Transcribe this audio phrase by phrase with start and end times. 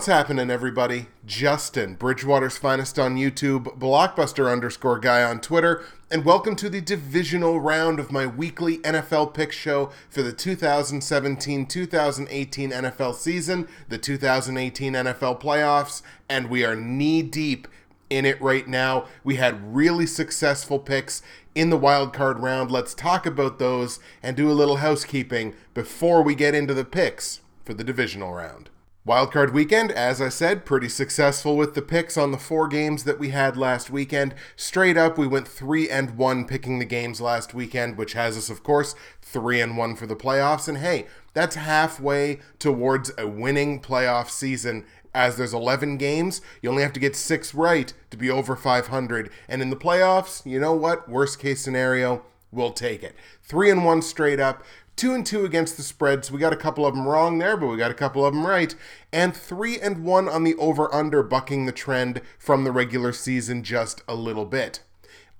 [0.00, 1.08] What's happening, everybody?
[1.26, 7.60] Justin, Bridgewater's finest on YouTube, Blockbuster underscore guy on Twitter, and welcome to the divisional
[7.60, 14.94] round of my weekly NFL pick show for the 2017 2018 NFL season, the 2018
[14.94, 17.68] NFL playoffs, and we are knee deep
[18.08, 19.04] in it right now.
[19.22, 21.20] We had really successful picks
[21.54, 22.70] in the wild card round.
[22.70, 27.42] Let's talk about those and do a little housekeeping before we get into the picks
[27.66, 28.70] for the divisional round.
[29.06, 33.18] Wildcard weekend, as I said, pretty successful with the picks on the four games that
[33.18, 34.34] we had last weekend.
[34.56, 38.50] Straight up, we went three and one picking the games last weekend, which has us,
[38.50, 40.68] of course, three and one for the playoffs.
[40.68, 44.84] And hey, that's halfway towards a winning playoff season.
[45.14, 49.30] As there's 11 games, you only have to get six right to be over 500.
[49.48, 51.08] And in the playoffs, you know what?
[51.08, 53.14] Worst case scenario, we'll take it.
[53.42, 54.62] Three and one straight up
[55.00, 56.30] two and two against the spreads.
[56.30, 58.46] We got a couple of them wrong there, but we got a couple of them
[58.46, 58.74] right.
[59.10, 63.62] And three and one on the over under, bucking the trend from the regular season
[63.62, 64.80] just a little bit.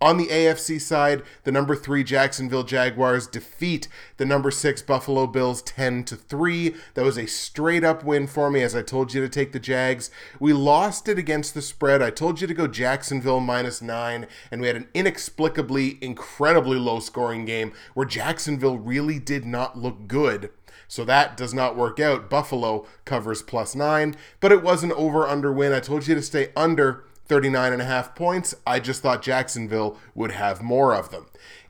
[0.03, 5.61] On the AFC side, the number three Jacksonville Jaguars defeat the number six Buffalo Bills
[5.61, 6.75] 10 to 3.
[6.95, 9.61] That was a straight up win for me, as I told you to take the
[9.61, 10.11] Jags.
[10.39, 12.01] We lost it against the spread.
[12.01, 17.01] I told you to go Jacksonville minus nine, and we had an inexplicably, incredibly low
[17.01, 20.49] scoring game where Jacksonville really did not look good.
[20.89, 22.31] So that does not work out.
[22.31, 25.75] Buffalo covers plus nine, but it was an over under win.
[25.75, 28.57] I told you to stay under 39 and a half points.
[28.67, 31.27] I just thought Jacksonville would have more of them.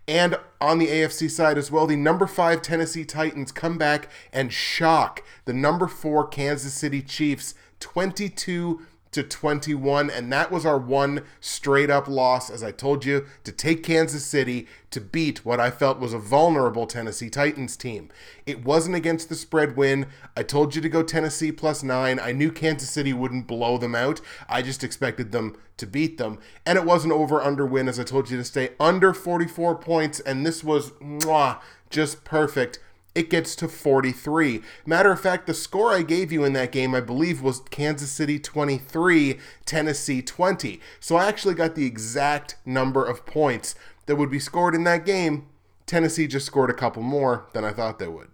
[0.08, 4.50] And on the AFC side as well, the number five Tennessee Titans come back and
[4.50, 8.80] shock the number four Kansas City Chiefs 22
[9.12, 13.52] to 21 and that was our one straight up loss as I told you to
[13.52, 18.10] take Kansas City to beat what I felt was a vulnerable Tennessee Titans team.
[18.46, 20.06] It wasn't against the spread win.
[20.36, 22.20] I told you to go Tennessee plus 9.
[22.20, 24.20] I knew Kansas City wouldn't blow them out.
[24.48, 26.38] I just expected them to beat them.
[26.64, 29.76] And it was an over under win as I told you to stay under 44
[29.76, 32.78] points and this was mwah, just perfect
[33.14, 34.62] it gets to 43.
[34.86, 38.10] Matter of fact, the score I gave you in that game, I believe, was Kansas
[38.10, 40.80] City 23, Tennessee 20.
[41.00, 43.74] So I actually got the exact number of points
[44.06, 45.46] that would be scored in that game.
[45.86, 48.28] Tennessee just scored a couple more than I thought they would.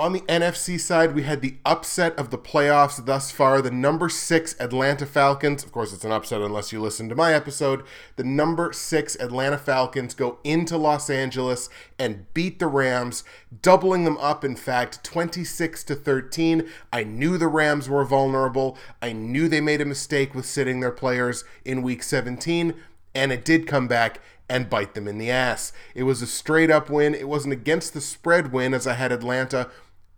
[0.00, 3.60] On the NFC side, we had the upset of the playoffs thus far.
[3.60, 7.34] The number six Atlanta Falcons, of course, it's an upset unless you listen to my
[7.34, 7.82] episode.
[8.16, 11.68] The number six Atlanta Falcons go into Los Angeles
[11.98, 13.24] and beat the Rams,
[13.60, 16.66] doubling them up, in fact, 26 to 13.
[16.90, 18.78] I knew the Rams were vulnerable.
[19.02, 22.72] I knew they made a mistake with sitting their players in week 17,
[23.14, 25.74] and it did come back and bite them in the ass.
[25.94, 27.14] It was a straight up win.
[27.14, 29.70] It wasn't against the spread win as I had Atlanta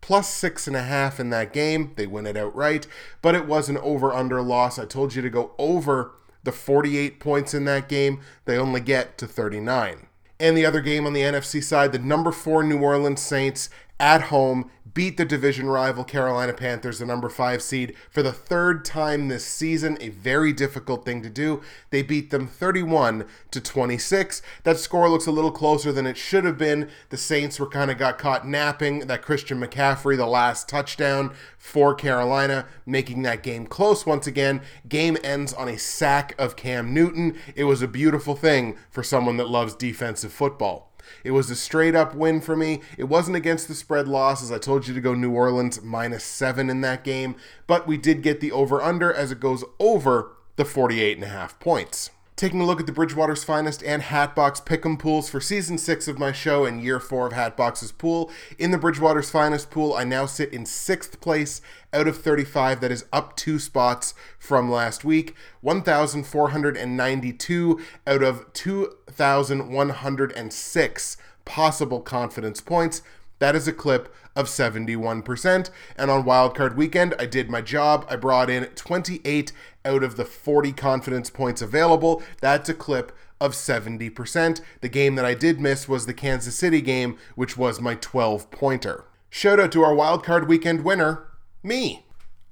[0.03, 1.93] plus six and a half in that game.
[1.95, 2.87] They win it outright,
[3.21, 4.77] but it was an over under loss.
[4.77, 6.11] I told you to go over
[6.43, 8.19] the 48 points in that game.
[8.43, 10.07] They only get to 39.
[10.41, 14.23] And the other game on the NFC side, the number four New Orleans Saints at
[14.23, 19.27] home beat the division rival Carolina Panthers, the number five seed, for the third time
[19.27, 19.97] this season.
[20.01, 21.61] A very difficult thing to do.
[21.89, 24.41] They beat them 31 to 26.
[24.63, 26.89] That score looks a little closer than it should have been.
[27.09, 29.07] The Saints were kind of got caught napping.
[29.07, 34.61] That Christian McCaffrey, the last touchdown for Carolina, making that game close once again.
[34.87, 37.37] Game ends on a sack of Cam Newton.
[37.55, 40.92] It was a beautiful thing for someone that loves defensive football.
[41.23, 42.81] It was a straight up win for me.
[42.97, 46.23] It wasn't against the spread loss, as I told you to go New Orleans minus
[46.23, 47.35] seven in that game,
[47.67, 51.29] but we did get the over under as it goes over the 48 and a
[51.29, 52.11] half points
[52.43, 56.19] taking a look at the Bridgewater's Finest and Hatbox Pick'em pools for season six of
[56.19, 58.29] my show and year four of Hatbox's pool.
[58.59, 61.61] In the Bridgewater's Finest pool, I now sit in sixth place
[61.93, 62.81] out of 35.
[62.81, 65.37] That is up two spots from last week.
[65.61, 73.01] 1,492 out of 2,106 possible confidence points.
[73.39, 75.69] That is a clip of 71%.
[75.97, 78.05] And on wildcard weekend, I did my job.
[78.09, 79.51] I brought in 28
[79.85, 82.23] out of the 40 confidence points available.
[82.41, 84.61] That's a clip of 70%.
[84.81, 88.49] The game that I did miss was the Kansas City game, which was my 12
[88.51, 89.05] pointer.
[89.29, 91.27] Shout out to our wildcard weekend winner,
[91.61, 92.05] me.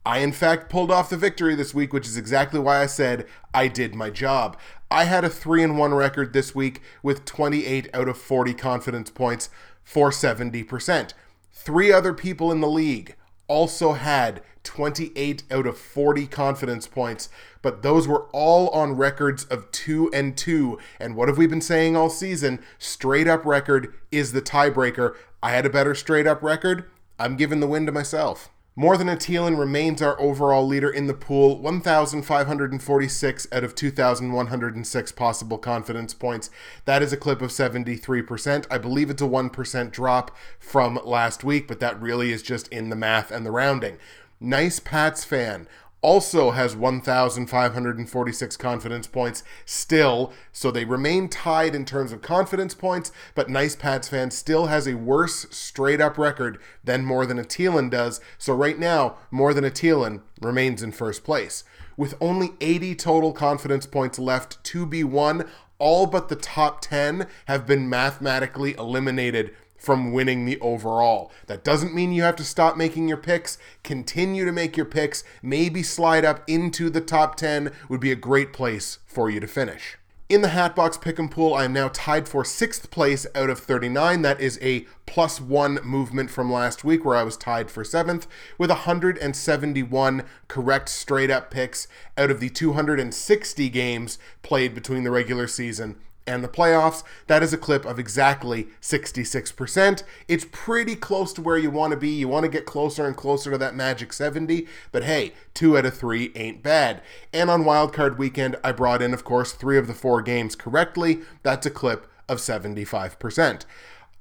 [0.06, 3.28] I, in fact, pulled off the victory this week, which is exactly why I said
[3.54, 4.58] I did my job.
[4.90, 9.12] I had a 3 and 1 record this week with 28 out of 40 confidence
[9.12, 9.50] points
[9.84, 11.14] for 70%.
[11.64, 13.16] Three other people in the league
[13.48, 17.30] also had 28 out of 40 confidence points,
[17.62, 20.80] but those were all on records of 2 and 2.
[21.00, 22.64] And what have we been saying all season?
[22.80, 25.16] Straight up record is the tiebreaker.
[25.44, 26.90] I had a better straight up record.
[27.20, 28.50] I'm giving the win to myself.
[28.82, 35.12] More Than a Thielen remains our overall leader in the pool, 1,546 out of 2,106
[35.12, 36.50] possible confidence points.
[36.86, 38.66] That is a clip of 73%.
[38.72, 42.90] I believe it's a 1% drop from last week, but that really is just in
[42.90, 43.98] the math and the rounding.
[44.40, 45.68] Nice Pats fan
[46.02, 53.12] also has 1,546 confidence points still, so they remain tied in terms of confidence points,
[53.36, 57.44] but Nice Pats fan still has a worse straight up record than More Than a
[57.44, 61.64] Thielen does, so right now, More Than a Thielen remains in first place.
[61.98, 65.48] With only 80 total confidence points left to be won,
[65.78, 71.32] all but the top 10 have been mathematically eliminated from winning the overall.
[71.48, 73.58] That doesn't mean you have to stop making your picks.
[73.84, 75.24] Continue to make your picks.
[75.42, 79.48] Maybe slide up into the top 10 would be a great place for you to
[79.48, 79.98] finish.
[80.30, 83.60] In the Hatbox pick and Pool, I am now tied for sixth place out of
[83.60, 84.22] 39.
[84.22, 88.28] That is a plus one movement from last week, where I was tied for seventh,
[88.58, 91.88] with 171 correct straight up picks
[92.18, 97.04] out of the 260 games played between the regular season and the playoffs.
[97.28, 100.04] That is a clip of exactly 66%.
[100.28, 102.10] It's pretty close to where you want to be.
[102.10, 105.86] You want to get closer and closer to that magic 70, but hey, two out
[105.86, 107.02] of three ain't bad.
[107.34, 111.22] And on wildcard weekend, I brought in, of course, three of the four games correctly.
[111.44, 113.66] That's a clip of 75%.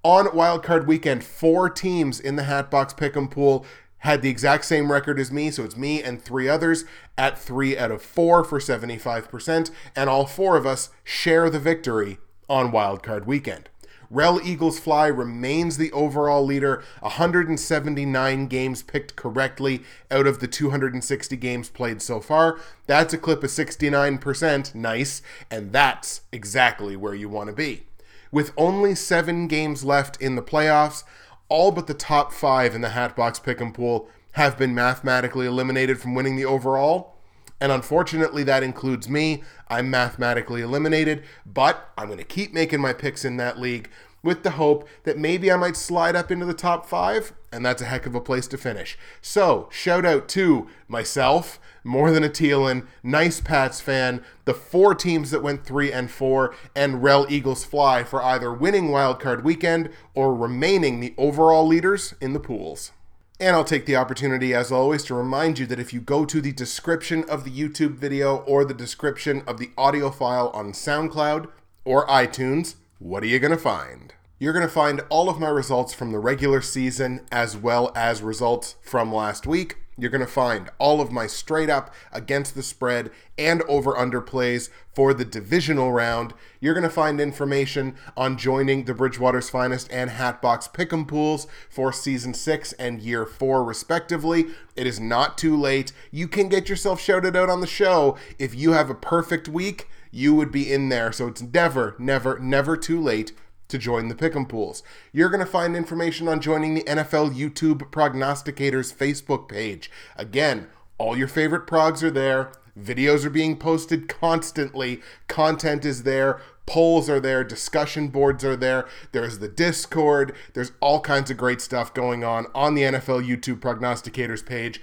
[0.03, 3.67] On wildcard weekend, four teams in the Hatbox Pick'em pool
[4.01, 6.85] had the exact same record as me, so it's me and three others
[7.17, 12.19] at three out of four for 75%, and all four of us share the victory
[12.49, 13.69] on wildcard weekend.
[14.13, 21.37] Rel Eagles Fly remains the overall leader, 179 games picked correctly out of the 260
[21.37, 22.59] games played so far.
[22.87, 27.85] That's a clip of 69%, nice, and that's exactly where you want to be.
[28.33, 31.05] With only seven games left in the playoffs,
[31.51, 36.15] all but the top five in the Hatbox Pick'em pool have been mathematically eliminated from
[36.15, 37.17] winning the overall.
[37.61, 39.43] And unfortunately, that includes me.
[39.69, 43.91] I'm mathematically eliminated, but I'm going to keep making my picks in that league
[44.23, 47.83] with the hope that maybe I might slide up into the top five, and that's
[47.83, 48.99] a heck of a place to finish.
[49.21, 55.31] So, shout out to myself, More Than a Thielen, Nice Pats fan, the four teams
[55.31, 60.35] that went three and four, and Rel Eagles Fly for either winning wildcard weekend or
[60.35, 62.93] remaining the overall leaders in the pools.
[63.41, 66.43] And I'll take the opportunity, as always, to remind you that if you go to
[66.43, 71.49] the description of the YouTube video or the description of the audio file on SoundCloud
[71.87, 74.13] or iTunes, what are you going to find?
[74.39, 78.23] You're going to find all of my results from the regular season as well as
[78.23, 79.79] results from last week.
[79.97, 84.21] You're going to find all of my straight up against the spread and over under
[84.21, 86.35] plays for the divisional round.
[86.61, 91.95] You're going to find information on joining the Bridgewater's Finest and Hatbox Pick'em pools for
[91.95, 94.47] season six and year four, respectively.
[94.77, 95.93] It is not too late.
[96.11, 99.89] You can get yourself shouted out on the show if you have a perfect week
[100.11, 101.13] you would be in there.
[101.13, 103.33] So it's never, never, never too late
[103.69, 104.83] to join the Pick'em pools.
[105.13, 109.91] You're going to find information on joining the NFL YouTube Prognosticators Facebook page.
[110.17, 110.67] Again,
[110.99, 112.53] all your favorite progs are there.
[112.79, 115.01] Videos are being posted constantly.
[115.29, 116.41] Content is there.
[116.67, 117.43] Polls are there.
[117.43, 118.87] Discussion boards are there.
[119.13, 120.35] There's the Discord.
[120.55, 124.81] There's all kinds of great stuff going on on the NFL YouTube Prognosticators page.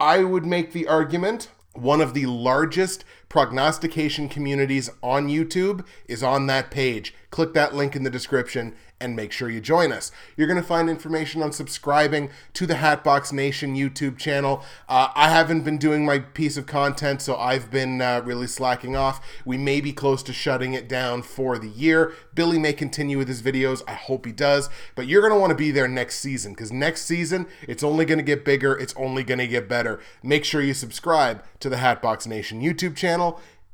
[0.00, 6.46] I would make the argument one of the largest prognostication communities on YouTube is on
[6.46, 7.14] that page.
[7.30, 10.10] Click that link in the description and make sure you join us.
[10.36, 14.64] You're going to find information on subscribing to the Hatbox Nation YouTube channel.
[14.88, 18.96] Uh, I haven't been doing my piece of content, so I've been uh, really slacking
[18.96, 19.20] off.
[19.44, 22.12] We may be close to shutting it down for the year.
[22.34, 23.82] Billy may continue with his videos.
[23.86, 24.68] I hope he does.
[24.94, 28.04] But you're going to want to be there next season because next season, it's only
[28.04, 28.76] going to get bigger.
[28.76, 30.00] It's only going to get better.
[30.22, 33.17] Make sure you subscribe to the Hatbox Nation YouTube channel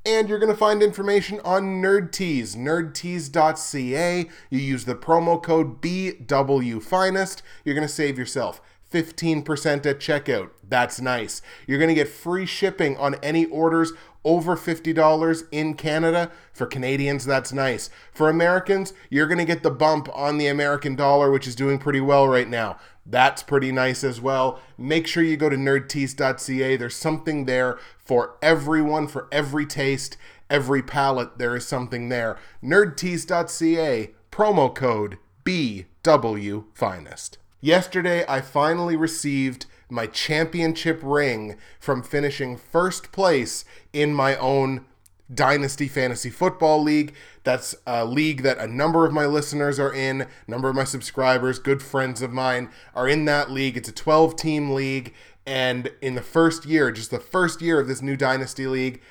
[0.07, 4.29] and you're going to find information on NerdTees, nerdtees.ca.
[4.51, 7.43] You use the promo code BWFinest.
[7.65, 8.61] You're going to save yourself
[8.93, 10.51] 15% at checkout.
[10.63, 11.43] That's nice.
[11.67, 13.93] You're going to get free shipping on any orders
[14.25, 16.31] over $50 in Canada.
[16.53, 17.91] For Canadians, that's nice.
[18.13, 21.79] For Americans, you're going to get the bump on the American dollar, which is doing
[21.79, 22.79] pretty well right now.
[23.07, 24.61] That's pretty nice as well.
[24.79, 26.77] Make sure you go to nerdtees.ca.
[26.77, 30.17] There's something there for everyone, for every taste,
[30.49, 31.39] every palate.
[31.39, 32.39] There is something there.
[32.63, 37.39] Nerdtees.ca, promo code BW Finest.
[37.61, 44.85] Yesterday, I finally received my championship ring from finishing first place in my own
[45.33, 47.15] Dynasty Fantasy Football League.
[47.45, 50.85] That's a league that a number of my listeners are in, a number of my
[50.85, 53.77] subscribers, good friends of mine are in that league.
[53.77, 55.15] It's a 12 team league,
[55.47, 59.03] And in the first year, just the first year of this new Dynasty League,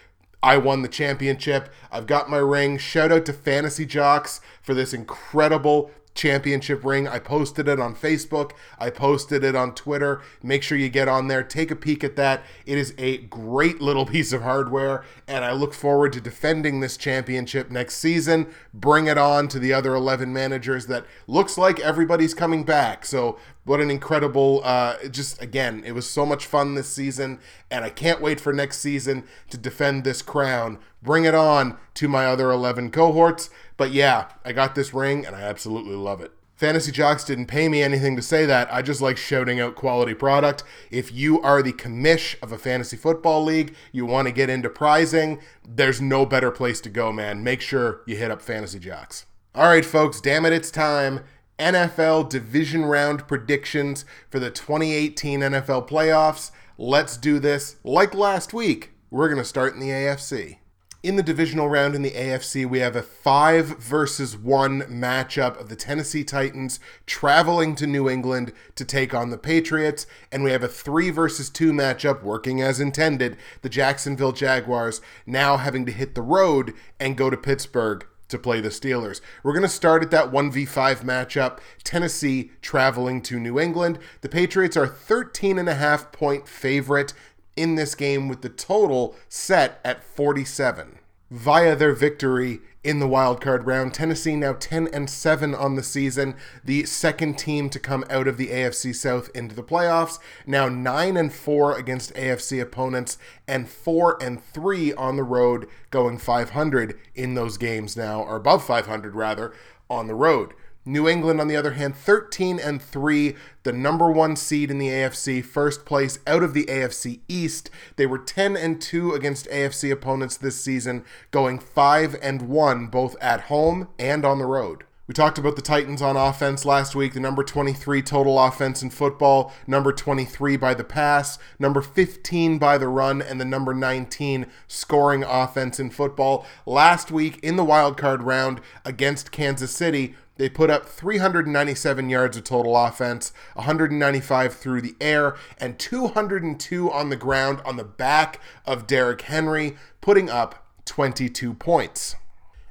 [0.41, 1.71] I won the championship.
[1.91, 2.77] I've got my ring.
[2.77, 7.07] Shout out to Fantasy Jocks for this incredible championship ring.
[7.07, 8.51] I posted it on Facebook.
[8.79, 10.21] I posted it on Twitter.
[10.41, 12.43] Make sure you get on there, take a peek at that.
[12.65, 16.97] It is a great little piece of hardware, and I look forward to defending this
[16.97, 18.53] championship next season.
[18.73, 23.05] Bring it on to the other 11 managers that looks like everybody's coming back.
[23.05, 27.39] So, what an incredible, uh, just again, it was so much fun this season,
[27.71, 30.79] and I can't wait for next season to defend this crown.
[31.01, 33.49] Bring it on to my other 11 cohorts.
[33.77, 36.31] But yeah, I got this ring and I absolutely love it.
[36.55, 38.71] Fantasy Jocks didn't pay me anything to say that.
[38.73, 40.63] I just like shouting out quality product.
[40.91, 44.69] If you are the commish of a fantasy football league, you want to get into
[44.69, 47.43] prizing, there's no better place to go, man.
[47.43, 49.25] Make sure you hit up Fantasy Jocks.
[49.55, 51.21] All right, folks, damn it, it's time.
[51.59, 56.51] NFL division round predictions for the 2018 NFL playoffs.
[56.77, 58.91] Let's do this like last week.
[59.09, 60.57] We're going to start in the AFC
[61.03, 65.67] in the divisional round in the AFC, we have a five versus one matchup of
[65.67, 70.07] the Tennessee Titans traveling to New England to take on the Patriots.
[70.31, 73.35] And we have a three versus two matchup working as intended.
[73.63, 78.59] The Jacksonville Jaguars now having to hit the road and go to Pittsburgh to play
[78.59, 79.21] the Steelers.
[79.41, 81.59] We're going to start at that 1v5 matchup.
[81.83, 83.99] Tennessee traveling to New England.
[84.21, 87.13] The Patriots are 13 and a half point favorite
[87.55, 90.99] in this game with the total set at 47.
[91.31, 95.83] Via their victory in the wild card round, Tennessee now 10 and 7 on the
[95.83, 100.67] season, the second team to come out of the AFC South into the playoffs, now
[100.67, 106.99] 9 and 4 against AFC opponents and 4 and 3 on the road going 500
[107.15, 109.53] in those games now or above 500 rather
[109.89, 110.53] on the road.
[110.85, 114.89] New England, on the other hand, 13 and 3, the number one seed in the
[114.89, 117.69] AFC, first place out of the AFC East.
[117.95, 123.15] They were 10 and 2 against AFC opponents this season, going 5 and 1 both
[123.21, 124.83] at home and on the road.
[125.05, 128.89] We talked about the Titans on offense last week, the number 23 total offense in
[128.89, 134.45] football, number 23 by the pass, number 15 by the run, and the number 19
[134.65, 136.45] scoring offense in football.
[136.65, 142.37] Last week in the wild card round against Kansas City, they put up 397 yards
[142.37, 148.39] of total offense, 195 through the air, and 202 on the ground on the back
[148.65, 152.15] of Derrick Henry, putting up 22 points.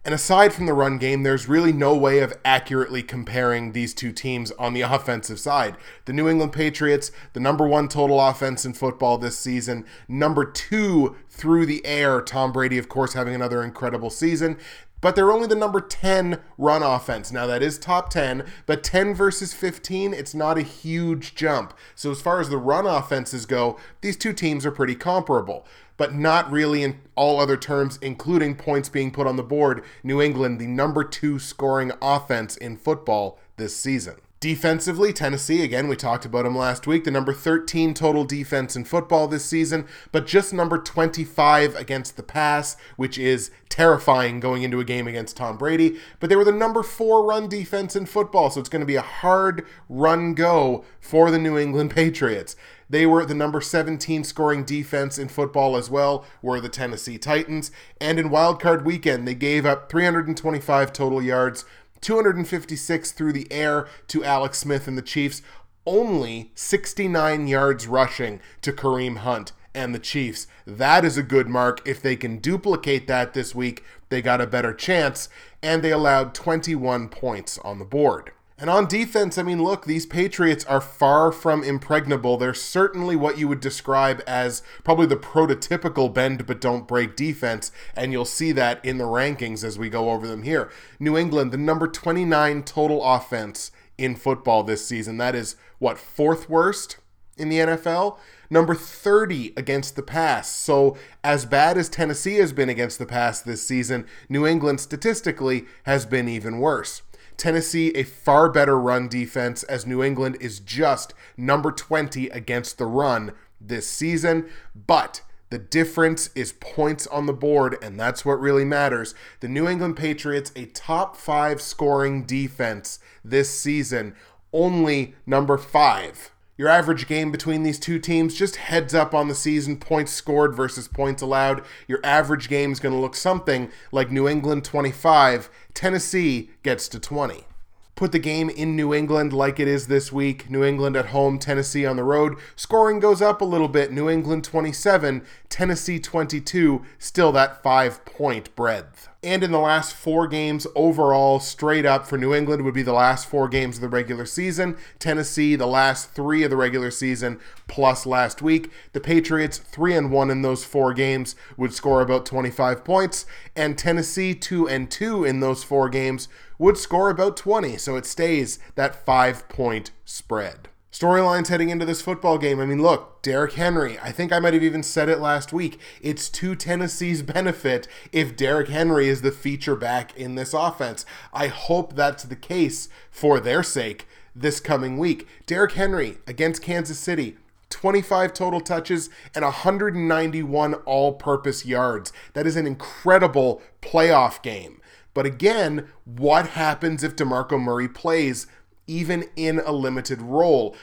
[0.04, 4.10] And aside from the run game, there's really no way of accurately comparing these two
[4.10, 5.76] teams on the offensive side.
[6.06, 11.16] The New England Patriots, the number one total offense in football this season, number two
[11.30, 12.20] through the air.
[12.20, 14.58] Tom Brady, of course, having another incredible season
[15.02, 17.30] but they're only the number 10 run offense.
[17.30, 21.74] Now, that is top 10, but 10 versus 15, it's not a huge jump.
[21.94, 25.66] So, as far as the run offenses go, these two teams are pretty comparable,
[25.98, 29.84] but not really in all other terms, including points being put on the board.
[30.02, 34.16] New England, the number two scoring offense in football this season.
[34.42, 38.84] Defensively, Tennessee, again, we talked about them last week, the number 13 total defense in
[38.84, 44.80] football this season, but just number 25 against the pass, which is terrifying going into
[44.80, 45.96] a game against Tom Brady.
[46.18, 48.96] But they were the number four run defense in football, so it's going to be
[48.96, 52.56] a hard run go for the New England Patriots.
[52.90, 57.70] They were the number 17 scoring defense in football as well, were the Tennessee Titans.
[58.00, 61.64] And in wildcard weekend, they gave up 325 total yards
[62.02, 65.40] 256 through the air to Alex Smith and the Chiefs,
[65.86, 70.46] only 69 yards rushing to Kareem Hunt and the Chiefs.
[70.66, 71.80] That is a good mark.
[71.86, 75.28] If they can duplicate that this week, they got a better chance,
[75.62, 78.32] and they allowed 21 points on the board.
[78.62, 82.36] And on defense, I mean, look, these Patriots are far from impregnable.
[82.36, 87.72] They're certainly what you would describe as probably the prototypical bend but don't break defense,
[87.96, 90.70] and you'll see that in the rankings as we go over them here.
[91.00, 95.16] New England, the number 29 total offense in football this season.
[95.16, 96.98] That is what, fourth worst
[97.36, 98.16] in the NFL?
[98.48, 100.48] Number 30 against the pass.
[100.48, 105.64] So, as bad as Tennessee has been against the pass this season, New England statistically
[105.82, 107.02] has been even worse.
[107.42, 112.86] Tennessee a far better run defense as New England is just number 20 against the
[112.86, 114.48] run this season.
[114.76, 119.16] But the difference is points on the board, and that's what really matters.
[119.40, 124.14] The New England Patriots, a top five scoring defense this season,
[124.52, 126.31] only number five
[126.62, 130.54] your average game between these two teams, just heads up on the season, points scored
[130.54, 131.64] versus points allowed.
[131.88, 137.00] Your average game is going to look something like New England 25, Tennessee gets to
[137.00, 137.48] 20.
[137.96, 140.48] Put the game in New England like it is this week.
[140.50, 142.36] New England at home, Tennessee on the road.
[142.54, 143.90] Scoring goes up a little bit.
[143.90, 149.08] New England 27, Tennessee 22, still that five point breadth.
[149.24, 152.92] And in the last four games overall, straight up for New England would be the
[152.92, 154.76] last four games of the regular season.
[154.98, 157.38] Tennessee, the last three of the regular season,
[157.68, 158.72] plus last week.
[158.94, 163.24] The Patriots, three and one in those four games, would score about 25 points.
[163.54, 167.76] And Tennessee, two and two in those four games, would score about 20.
[167.76, 170.68] So it stays that five point spread.
[170.92, 172.60] Storylines heading into this football game.
[172.60, 173.98] I mean, look, Derrick Henry.
[174.00, 175.80] I think I might have even said it last week.
[176.02, 181.06] It's to Tennessee's benefit if Derrick Henry is the feature back in this offense.
[181.32, 184.06] I hope that's the case for their sake
[184.36, 185.26] this coming week.
[185.46, 187.36] Derrick Henry against Kansas City.
[187.70, 192.12] 25 total touches and 191 all purpose yards.
[192.34, 194.82] That is an incredible playoff game.
[195.14, 198.46] But again, what happens if DeMarco Murray plays
[198.86, 200.76] even in a limited role.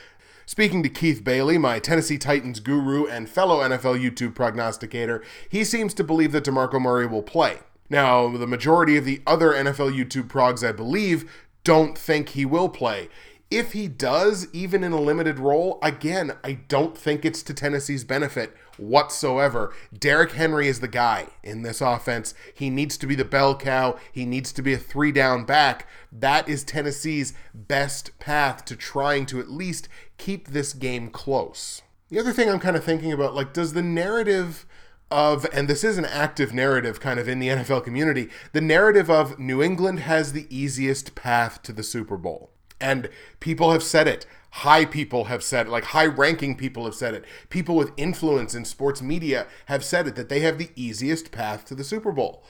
[0.45, 5.93] Speaking to Keith Bailey, my Tennessee Titans guru and fellow NFL YouTube prognosticator, he seems
[5.93, 7.59] to believe that DeMarco Murray will play.
[7.89, 11.31] Now, the majority of the other NFL YouTube progs, I believe,
[11.63, 13.09] don't think he will play.
[13.51, 18.03] If he does, even in a limited role, again, I don't think it's to Tennessee's
[18.03, 19.73] benefit whatsoever.
[19.97, 22.35] Derrick Henry is the guy in this offense.
[22.53, 25.87] He needs to be the bell cow, he needs to be a three down back.
[26.11, 29.89] That is Tennessee's best path to trying to at least
[30.19, 31.81] keep this game close.
[32.09, 34.67] The other thing I'm kind of thinking about, like, does the narrative
[35.09, 39.09] of, and this is an active narrative kind of in the NFL community, the narrative
[39.09, 42.51] of New England has the easiest path to the Super Bowl.
[42.81, 43.09] And
[43.39, 44.25] people have said it.
[44.51, 47.23] High people have said it, like high ranking people have said it.
[47.49, 51.65] People with influence in sports media have said it, that they have the easiest path
[51.65, 52.43] to the Super Bowl.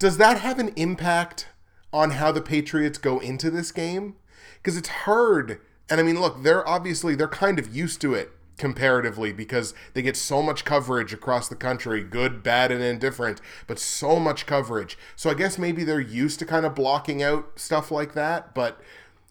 [0.00, 1.46] Does that have an impact
[1.92, 4.16] on how the Patriots go into this game?
[4.56, 5.60] Because it's hard.
[5.88, 10.02] And I mean, look, they're obviously, they're kind of used to it comparatively because they
[10.02, 14.98] get so much coverage across the country good, bad, and indifferent, but so much coverage.
[15.16, 18.54] So I guess maybe they're used to kind of blocking out stuff like that.
[18.54, 18.80] But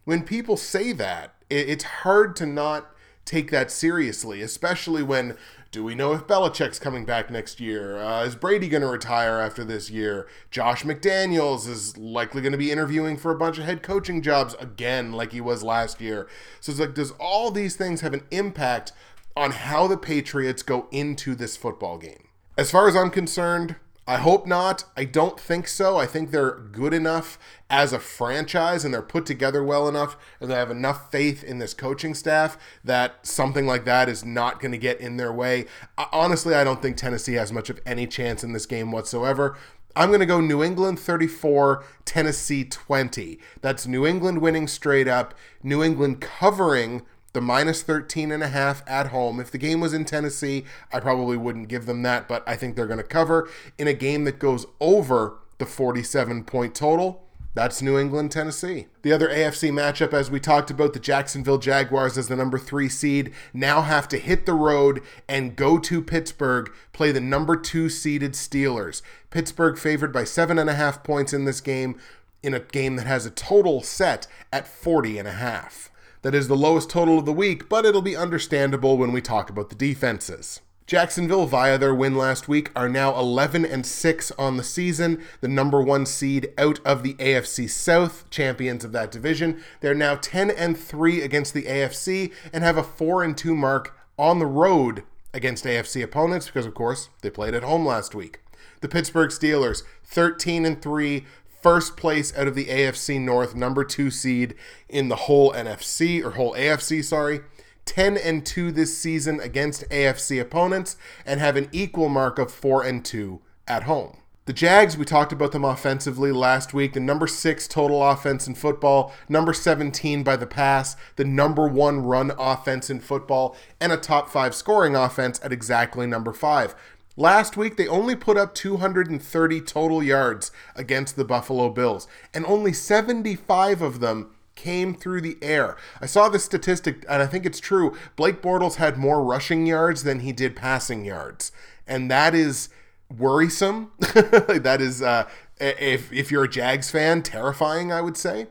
[0.08, 5.36] when people say that, it's hard to not take that seriously, especially when
[5.70, 7.98] do we know if Belichick's coming back next year?
[7.98, 10.26] Uh, is Brady going to retire after this year?
[10.50, 14.56] Josh McDaniels is likely going to be interviewing for a bunch of head coaching jobs
[14.62, 16.30] again, like he was last year.
[16.62, 18.94] So it's like, does all these things have an impact
[19.36, 22.30] on how the Patriots go into this football game?
[22.58, 23.76] As far as I'm concerned,
[24.10, 24.86] I hope not.
[24.96, 25.98] I don't think so.
[25.98, 27.38] I think they're good enough
[27.70, 31.60] as a franchise and they're put together well enough and they have enough faith in
[31.60, 35.66] this coaching staff that something like that is not going to get in their way.
[36.14, 39.58] Honestly, I don't think Tennessee has much of any chance in this game whatsoever.
[39.94, 43.40] I'm going to go New England 34, Tennessee 20.
[43.62, 47.02] That's New England winning straight up, New England covering
[47.34, 49.40] the minus 13 and a half at home.
[49.40, 52.76] If the game was in Tennessee, I probably wouldn't give them that, but I think
[52.76, 57.24] they're going to cover in a game that goes over the 47 point total.
[57.58, 58.86] That's New England, Tennessee.
[59.02, 62.88] The other AFC matchup, as we talked about, the Jacksonville Jaguars as the number three
[62.88, 67.90] seed, now have to hit the road and go to Pittsburgh, play the number two
[67.90, 69.02] seeded Steelers.
[69.32, 72.00] Pittsburgh favored by seven and a half points in this game,
[72.44, 75.90] in a game that has a total set at 40 and a half.
[76.22, 79.50] That is the lowest total of the week, but it'll be understandable when we talk
[79.50, 80.62] about the defenses.
[80.88, 85.48] Jacksonville, via their win last week, are now 11 and 6 on the season, the
[85.50, 89.62] number one seed out of the AFC South, champions of that division.
[89.82, 94.00] They're now 10 and 3 against the AFC and have a 4 and 2 mark
[94.18, 95.04] on the road
[95.34, 98.40] against AFC opponents because, of course, they played at home last week.
[98.80, 101.26] The Pittsburgh Steelers, 13 and 3,
[101.62, 104.56] first place out of the AFC North, number two seed
[104.88, 107.42] in the whole NFC or whole AFC, sorry.
[107.86, 112.84] 10 and 2 this season against AFC opponents and have an equal mark of 4
[112.84, 114.18] and 2 at home.
[114.48, 116.94] The Jags, we talked about them offensively last week.
[116.94, 122.06] The number six total offense in football, number 17 by the pass, the number one
[122.06, 126.76] run offense in football, and a top five scoring offense at exactly number five.
[127.20, 132.72] Last week, they only put up 230 total yards against the Buffalo Bills, and only
[132.72, 135.78] 75 of them came through the air.
[136.00, 137.98] I saw this statistic, and I think it's true.
[138.16, 141.52] Blake Bortles had more rushing yards than he did passing yards,
[141.88, 142.70] and that is
[143.16, 143.92] worrisome.
[144.00, 145.28] that is, uh,
[145.60, 147.92] if if you're a Jags fan, terrifying.
[147.92, 148.46] I would say.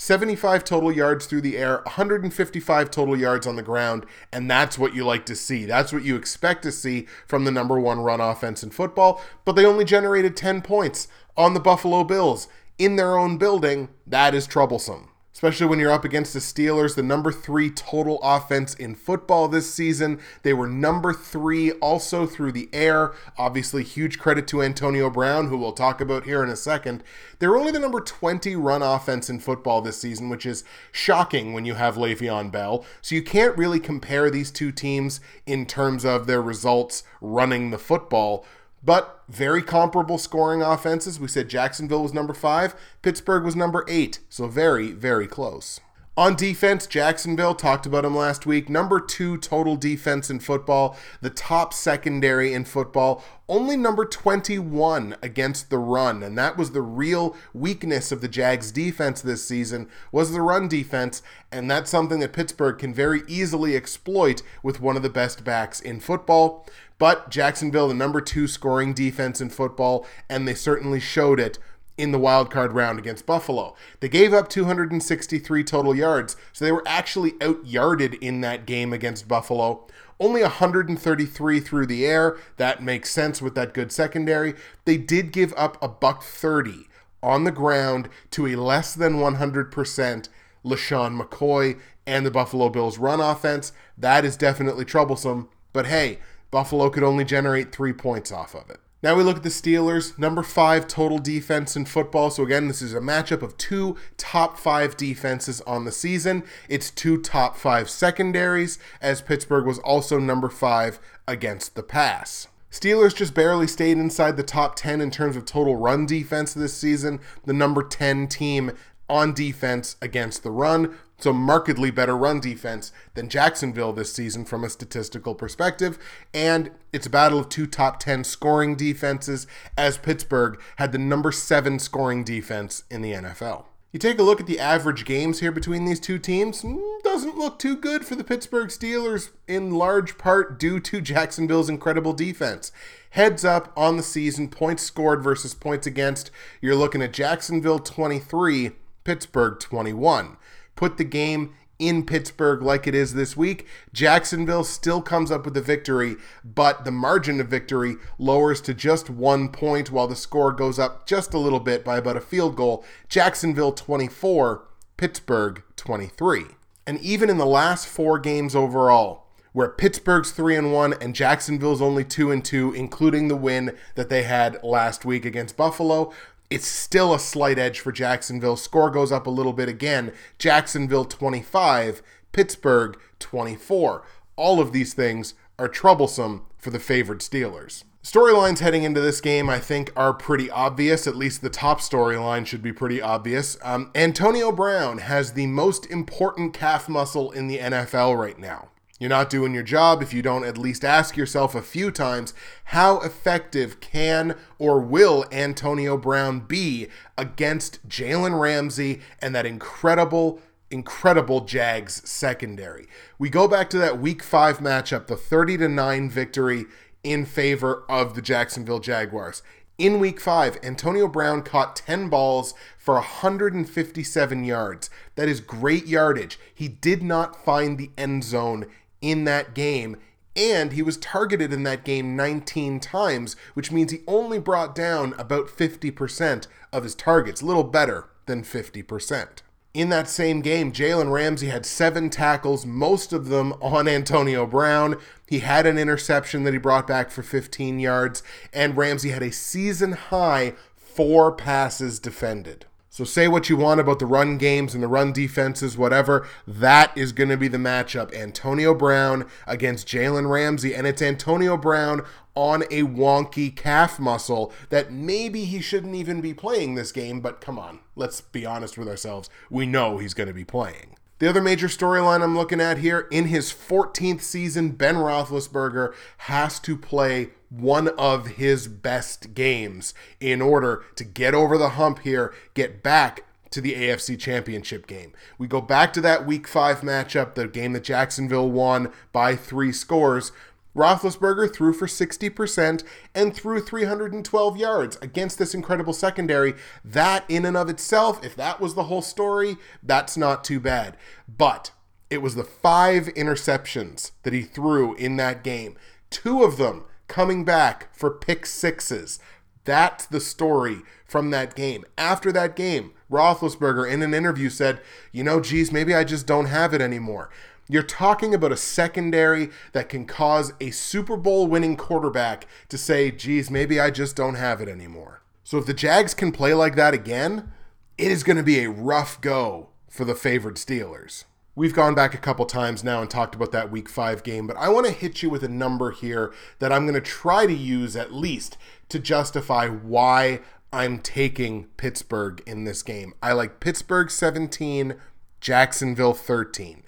[0.00, 4.94] 75 total yards through the air, 155 total yards on the ground, and that's what
[4.94, 5.66] you like to see.
[5.66, 9.56] That's what you expect to see from the number one run offense in football, but
[9.56, 13.90] they only generated 10 points on the Buffalo Bills in their own building.
[14.06, 15.09] That is troublesome.
[15.40, 19.72] Especially when you're up against the Steelers, the number three total offense in football this
[19.72, 20.20] season.
[20.42, 23.14] They were number three also through the air.
[23.38, 27.02] Obviously, huge credit to Antonio Brown, who we'll talk about here in a second.
[27.38, 31.64] They're only the number 20 run offense in football this season, which is shocking when
[31.64, 32.84] you have Le'Veon Bell.
[33.00, 37.78] So you can't really compare these two teams in terms of their results running the
[37.78, 38.44] football
[38.82, 41.20] but very comparable scoring offenses.
[41.20, 45.80] We said Jacksonville was number five, Pittsburgh was number eight, so very, very close.
[46.16, 51.30] On defense, Jacksonville, talked about him last week, number two total defense in football, the
[51.30, 57.34] top secondary in football, only number 21 against the run, and that was the real
[57.54, 62.34] weakness of the Jags defense this season was the run defense, and that's something that
[62.34, 66.66] Pittsburgh can very easily exploit with one of the best backs in football.
[67.00, 71.58] But Jacksonville, the number two scoring defense in football, and they certainly showed it
[71.96, 73.74] in the wild card round against Buffalo.
[74.00, 78.92] They gave up 263 total yards, so they were actually out yarded in that game
[78.92, 79.86] against Buffalo.
[80.20, 82.36] Only 133 through the air.
[82.58, 84.54] That makes sense with that good secondary.
[84.84, 86.86] They did give up a buck 30
[87.22, 90.28] on the ground to a less than 100%
[90.66, 93.72] LeSean McCoy and the Buffalo Bills run offense.
[93.96, 95.48] That is definitely troublesome.
[95.72, 96.18] But hey,
[96.50, 98.80] Buffalo could only generate three points off of it.
[99.02, 102.30] Now we look at the Steelers, number five total defense in football.
[102.30, 106.44] So again, this is a matchup of two top five defenses on the season.
[106.68, 112.48] It's two top five secondaries, as Pittsburgh was also number five against the pass.
[112.70, 116.76] Steelers just barely stayed inside the top 10 in terms of total run defense this
[116.76, 118.70] season, the number 10 team
[119.08, 120.94] on defense against the run.
[121.20, 125.98] So, markedly better run defense than Jacksonville this season from a statistical perspective.
[126.32, 131.30] And it's a battle of two top 10 scoring defenses, as Pittsburgh had the number
[131.30, 133.66] seven scoring defense in the NFL.
[133.92, 137.36] You take a look at the average games here between these two teams, hmm, doesn't
[137.36, 142.70] look too good for the Pittsburgh Steelers, in large part due to Jacksonville's incredible defense.
[143.10, 146.30] Heads up on the season, points scored versus points against,
[146.60, 148.70] you're looking at Jacksonville 23,
[149.02, 150.36] Pittsburgh 21.
[150.80, 153.66] Put the game in Pittsburgh like it is this week.
[153.92, 159.10] Jacksonville still comes up with the victory, but the margin of victory lowers to just
[159.10, 162.56] one point while the score goes up just a little bit by about a field
[162.56, 162.82] goal.
[163.10, 164.66] Jacksonville 24,
[164.96, 166.44] Pittsburgh 23.
[166.86, 171.82] And even in the last four games overall, where Pittsburgh's 3 and 1 and Jacksonville's
[171.82, 176.10] only 2 and 2 including the win that they had last week against Buffalo
[176.50, 178.56] it's still a slight edge for Jacksonville.
[178.56, 180.12] Score goes up a little bit again.
[180.38, 184.04] Jacksonville 25, Pittsburgh 24.
[184.36, 187.84] All of these things are troublesome for the favored Steelers.
[188.02, 191.06] Storylines heading into this game, I think, are pretty obvious.
[191.06, 193.58] At least the top storyline should be pretty obvious.
[193.62, 198.70] Um, Antonio Brown has the most important calf muscle in the NFL right now.
[199.00, 202.34] You're not doing your job if you don't at least ask yourself a few times
[202.64, 210.38] how effective can or will Antonio Brown be against Jalen Ramsey and that incredible,
[210.70, 212.88] incredible Jags secondary.
[213.18, 216.66] We go back to that week five matchup, the 30 to 9 victory
[217.02, 219.42] in favor of the Jacksonville Jaguars.
[219.80, 224.90] In week five, Antonio Brown caught 10 balls for 157 yards.
[225.14, 226.38] That is great yardage.
[226.54, 228.66] He did not find the end zone
[229.00, 229.96] in that game.
[230.36, 235.14] And he was targeted in that game 19 times, which means he only brought down
[235.18, 239.42] about 50% of his targets, a little better than 50%.
[239.72, 244.96] In that same game, Jalen Ramsey had seven tackles, most of them on Antonio Brown.
[245.28, 249.30] He had an interception that he brought back for 15 yards, and Ramsey had a
[249.30, 252.66] season high four passes defended.
[252.92, 256.26] So say what you want about the run games and the run defenses, whatever.
[256.44, 258.12] That is going to be the matchup.
[258.12, 260.74] Antonio Brown against Jalen Ramsey.
[260.74, 266.34] And it's Antonio Brown on a wonky calf muscle that maybe he shouldn't even be
[266.34, 269.30] playing this game, but come on, let's be honest with ourselves.
[269.48, 270.96] We know he's going to be playing.
[271.20, 276.58] The other major storyline I'm looking at here in his 14th season, Ben Roethlisberger has
[276.60, 282.32] to play one of his best games in order to get over the hump here,
[282.54, 285.12] get back to the AFC Championship game.
[285.36, 289.72] We go back to that week five matchup, the game that Jacksonville won by three
[289.72, 290.32] scores.
[290.76, 296.54] Roethlisberger threw for 60% and threw 312 yards against this incredible secondary.
[296.84, 300.96] That, in and of itself, if that was the whole story, that's not too bad.
[301.28, 301.72] But
[302.08, 305.76] it was the five interceptions that he threw in that game.
[306.08, 309.18] Two of them coming back for pick sixes.
[309.64, 311.84] That's the story from that game.
[311.98, 314.80] After that game, Roethlisberger in an interview said,
[315.12, 317.28] you know, geez, maybe I just don't have it anymore.
[317.68, 323.10] You're talking about a secondary that can cause a Super Bowl winning quarterback to say,
[323.10, 325.20] geez, maybe I just don't have it anymore.
[325.42, 327.52] So if the Jags can play like that again,
[327.98, 331.24] it is going to be a rough go for the favored Steelers.
[331.60, 334.56] We've gone back a couple times now and talked about that week five game, but
[334.56, 337.52] I want to hit you with a number here that I'm going to try to
[337.52, 338.56] use at least
[338.88, 340.40] to justify why
[340.72, 343.12] I'm taking Pittsburgh in this game.
[343.22, 344.94] I like Pittsburgh 17,
[345.42, 346.82] Jacksonville 13.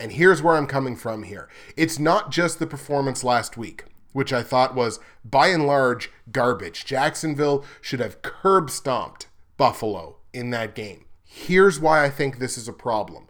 [0.00, 1.50] And here's where I'm coming from here.
[1.76, 3.84] It's not just the performance last week,
[4.14, 6.86] which I thought was by and large garbage.
[6.86, 9.26] Jacksonville should have curb stomped
[9.58, 11.04] Buffalo in that game.
[11.24, 13.28] Here's why I think this is a problem.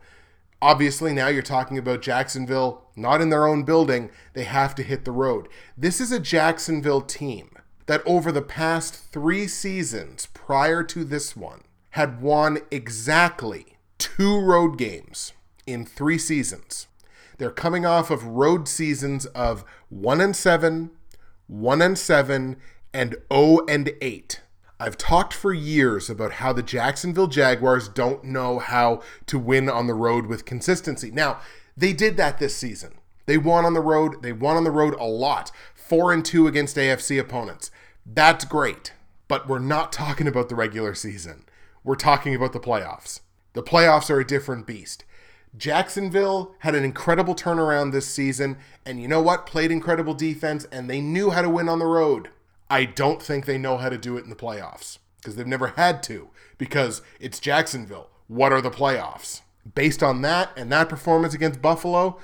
[0.65, 4.09] Obviously, now you're talking about Jacksonville not in their own building.
[4.33, 5.47] They have to hit the road.
[5.77, 7.51] This is a Jacksonville team
[7.85, 14.79] that over the past three seasons prior to this one had won exactly two road
[14.79, 15.35] games
[15.67, 16.87] in three seasons.
[17.37, 20.93] They're coming off of road seasons of 1 and 7,
[21.47, 22.57] 1 and 7,
[22.95, 24.41] and 0 and 8.
[24.81, 29.87] I've talked for years about how the Jacksonville Jaguars don't know how to win on
[29.87, 31.13] the road with consistency.
[31.13, 31.41] Now,
[31.77, 32.95] they did that this season.
[33.27, 34.23] They won on the road.
[34.23, 35.53] They won on the road a lot.
[35.75, 37.71] 4 and 2 against AFC opponents.
[38.05, 38.93] That's great.
[39.29, 41.45] But we're not talking about the regular season.
[41.85, 43.21] We're talking about the playoffs.
[43.53, 45.05] The playoffs are a different beast.
[45.57, 49.47] Jacksonville had an incredible turnaround this season, and you know what?
[49.47, 52.31] Played incredible defense, and they knew how to win on the road.
[52.75, 55.69] I don't think they know how to do it in the playoffs because they've never
[55.69, 58.11] had to because it's Jacksonville.
[58.27, 59.43] What are the playoffs?
[59.77, 62.19] Based on that and that performance against Buffalo,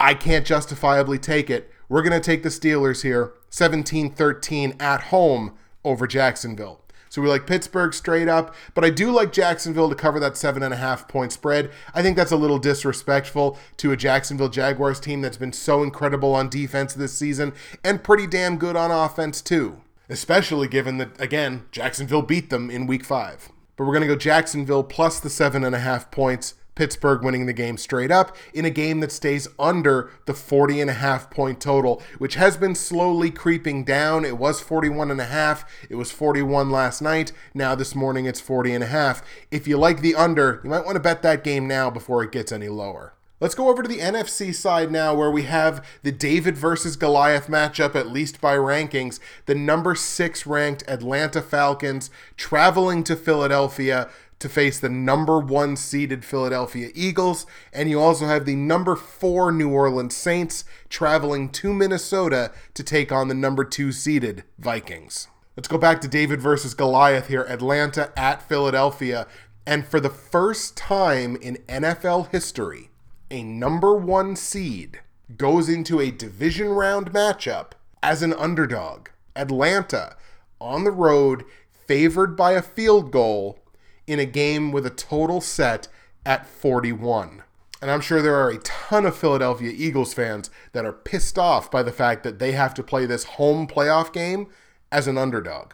[0.00, 1.70] I can't justifiably take it.
[1.90, 5.52] We're going to take the Steelers here 17 13 at home
[5.84, 6.80] over Jacksonville.
[7.10, 10.62] So we like Pittsburgh straight up, but I do like Jacksonville to cover that seven
[10.62, 11.70] and a half point spread.
[11.92, 16.34] I think that's a little disrespectful to a Jacksonville Jaguars team that's been so incredible
[16.34, 17.52] on defense this season
[17.84, 19.82] and pretty damn good on offense too.
[20.10, 23.48] Especially given that, again, Jacksonville beat them in week five.
[23.76, 27.44] But we're going to go Jacksonville plus the seven and a half points Pittsburgh winning
[27.44, 31.30] the game straight up in a game that stays under the 40 and a half
[31.30, 34.24] point total, which has been slowly creeping down.
[34.24, 35.64] It was 41 and a half.
[35.90, 37.32] It was 41 last night.
[37.52, 39.22] Now this morning it's 40 and a half.
[39.50, 42.32] If you like the under, you might want to bet that game now before it
[42.32, 43.12] gets any lower.
[43.40, 47.46] Let's go over to the NFC side now, where we have the David versus Goliath
[47.46, 49.18] matchup, at least by rankings.
[49.46, 56.22] The number six ranked Atlanta Falcons traveling to Philadelphia to face the number one seeded
[56.22, 57.46] Philadelphia Eagles.
[57.72, 63.10] And you also have the number four New Orleans Saints traveling to Minnesota to take
[63.10, 65.28] on the number two seeded Vikings.
[65.56, 69.26] Let's go back to David versus Goliath here Atlanta at Philadelphia.
[69.66, 72.89] And for the first time in NFL history,
[73.30, 75.00] a number one seed
[75.36, 79.08] goes into a division round matchup as an underdog.
[79.36, 80.16] Atlanta
[80.60, 81.44] on the road,
[81.86, 83.58] favored by a field goal
[84.06, 85.88] in a game with a total set
[86.26, 87.42] at 41.
[87.80, 91.70] And I'm sure there are a ton of Philadelphia Eagles fans that are pissed off
[91.70, 94.48] by the fact that they have to play this home playoff game
[94.92, 95.72] as an underdog.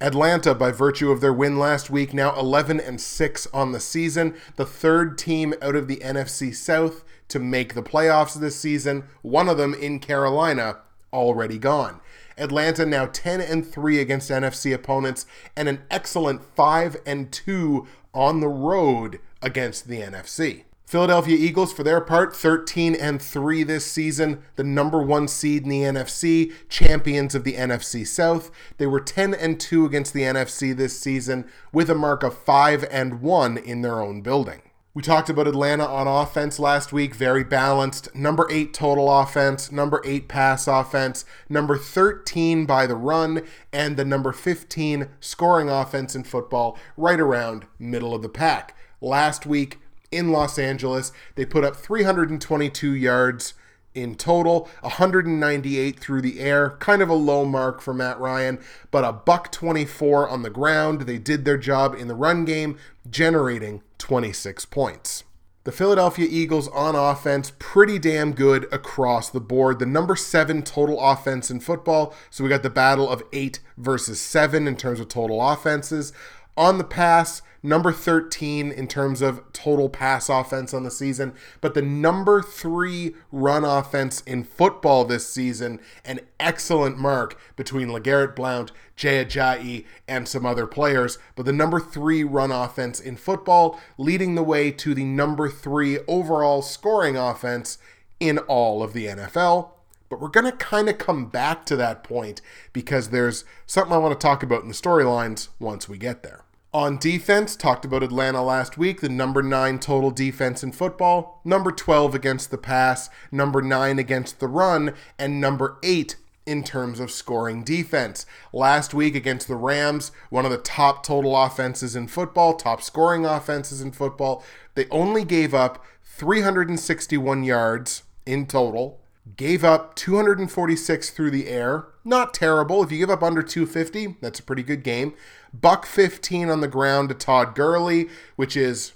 [0.00, 4.36] Atlanta, by virtue of their win last week, now 11 and 6 on the season,
[4.54, 9.48] the third team out of the NFC South to make the playoffs this season, one
[9.48, 10.78] of them in Carolina,
[11.12, 12.00] already gone.
[12.36, 18.38] Atlanta now 10 and 3 against NFC opponents and an excellent 5 and 2 on
[18.38, 20.64] the road against the NFC.
[20.88, 25.68] Philadelphia Eagles, for their part, 13 and 3 this season, the number one seed in
[25.68, 28.50] the NFC, champions of the NFC South.
[28.78, 32.86] They were 10 and 2 against the NFC this season, with a mark of 5
[32.90, 34.62] and 1 in their own building.
[34.94, 38.14] We talked about Atlanta on offense last week, very balanced.
[38.14, 43.42] Number eight total offense, number eight pass offense, number 13 by the run,
[43.74, 48.74] and the number 15 scoring offense in football, right around middle of the pack.
[49.02, 49.78] Last week
[50.10, 53.54] in Los Angeles, they put up 322 yards
[53.94, 58.58] in total, 198 through the air, kind of a low mark for Matt Ryan,
[58.90, 61.02] but a buck 24 on the ground.
[61.02, 62.78] They did their job in the run game,
[63.10, 65.24] generating 26 points.
[65.64, 69.78] The Philadelphia Eagles on offense, pretty damn good across the board.
[69.78, 72.14] The number seven total offense in football.
[72.30, 76.14] So we got the battle of eight versus seven in terms of total offenses.
[76.58, 81.74] On the pass, number 13 in terms of total pass offense on the season, but
[81.74, 88.72] the number three run offense in football this season, an excellent mark between LeGarrette Blount,
[88.96, 94.34] Jay Ajayi, and some other players, but the number three run offense in football, leading
[94.34, 97.78] the way to the number three overall scoring offense
[98.18, 99.70] in all of the NFL.
[100.08, 102.40] But we're going to kind of come back to that point
[102.72, 106.44] because there's something I want to talk about in the storylines once we get there.
[106.74, 111.72] On defense, talked about Atlanta last week, the number 9 total defense in football, number
[111.72, 117.10] 12 against the pass, number 9 against the run, and number 8 in terms of
[117.10, 118.26] scoring defense.
[118.52, 123.24] Last week against the Rams, one of the top total offenses in football, top scoring
[123.24, 129.00] offenses in football, they only gave up 361 yards in total,
[129.38, 131.86] gave up 246 through the air.
[132.04, 132.82] Not terrible.
[132.82, 135.14] If you give up under 250, that's a pretty good game.
[135.52, 138.92] Buck 15 on the ground to Todd Gurley, which is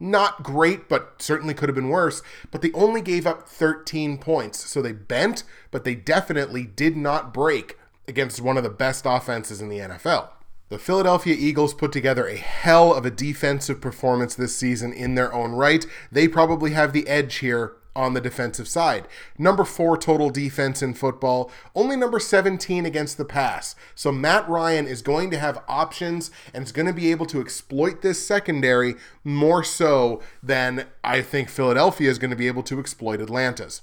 [0.00, 2.22] not great, but certainly could have been worse.
[2.50, 4.68] But they only gave up 13 points.
[4.68, 9.60] So they bent, but they definitely did not break against one of the best offenses
[9.60, 10.30] in the NFL.
[10.70, 15.32] The Philadelphia Eagles put together a hell of a defensive performance this season in their
[15.32, 15.84] own right.
[16.12, 19.08] They probably have the edge here on the defensive side.
[19.36, 23.74] Number four total defense in football, only number 17 against the pass.
[23.96, 27.40] So Matt Ryan is going to have options and is going to be able to
[27.40, 32.78] exploit this secondary more so than I think Philadelphia is going to be able to
[32.78, 33.82] exploit Atlanta's.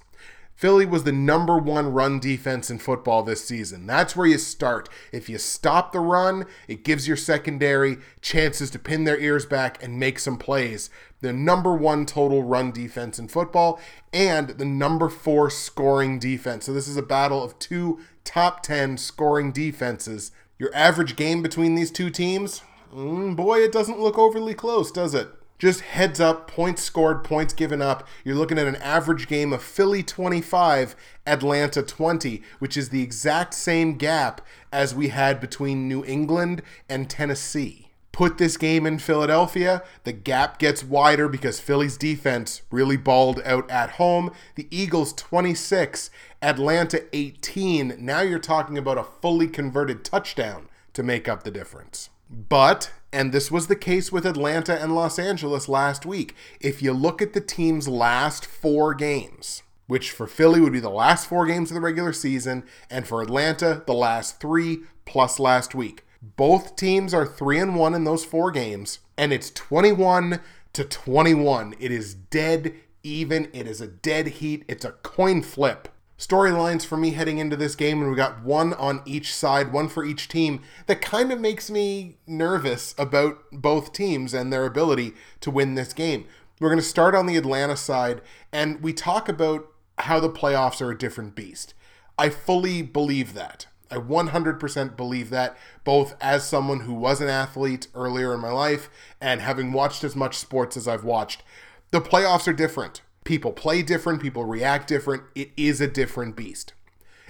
[0.56, 3.86] Philly was the number one run defense in football this season.
[3.86, 4.88] That's where you start.
[5.12, 9.84] If you stop the run, it gives your secondary chances to pin their ears back
[9.84, 10.90] and make some plays.
[11.20, 13.82] The number one total run defense in football
[14.14, 16.66] and the number four scoring defense.
[16.66, 20.32] So this is a battle of two top 10 scoring defenses.
[20.58, 22.62] Your average game between these two teams,
[22.94, 25.28] mm, boy, it doesn't look overly close, does it?
[25.58, 28.08] Just heads up, points scored, points given up.
[28.24, 33.54] You're looking at an average game of Philly 25, Atlanta 20, which is the exact
[33.54, 34.42] same gap
[34.74, 37.86] as we had between New England and Tennessee.
[38.12, 43.70] Put this game in Philadelphia, the gap gets wider because Philly's defense really balled out
[43.70, 44.32] at home.
[44.56, 46.10] The Eagles 26,
[46.42, 47.98] Atlanta 18.
[48.00, 52.10] Now you're talking about a fully converted touchdown to make up the difference.
[52.30, 56.36] But and this was the case with Atlanta and Los Angeles last week.
[56.60, 60.90] If you look at the team's last four games, which for Philly would be the
[60.90, 65.74] last four games of the regular season, and for Atlanta, the last three plus last
[65.74, 66.04] week.
[66.22, 70.42] Both teams are 3 and 1 in those four games, and it's 21
[70.74, 71.76] to 21.
[71.80, 73.48] It is dead even.
[73.54, 74.66] It is a dead heat.
[74.68, 78.74] It's a coin flip storylines for me heading into this game, and we got one
[78.74, 83.92] on each side, one for each team, that kind of makes me nervous about both
[83.92, 86.26] teams and their ability to win this game.
[86.60, 89.68] We're going to start on the Atlanta side, and we talk about
[90.00, 91.74] how the playoffs are a different beast.
[92.18, 93.68] I fully believe that.
[93.92, 98.90] I 100% believe that, both as someone who was an athlete earlier in my life
[99.22, 101.44] and having watched as much sports as I've watched.
[101.92, 105.24] The playoffs are different people play different, people react different.
[105.36, 106.74] It is a different beast.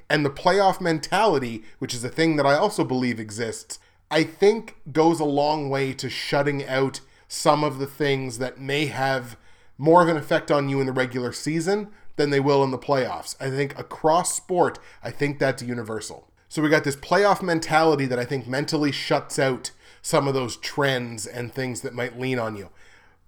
[0.08, 3.80] And the playoff mentality, which is a thing that I also believe exists,
[4.12, 8.86] I think goes a long way to shutting out some of the things that may
[8.86, 9.36] have
[9.80, 12.78] more of an effect on you in the regular season than they will in the
[12.78, 13.36] playoffs.
[13.40, 16.30] I think across sport, I think that's universal.
[16.48, 20.56] So we got this playoff mentality that I think mentally shuts out some of those
[20.58, 22.70] trends and things that might lean on you.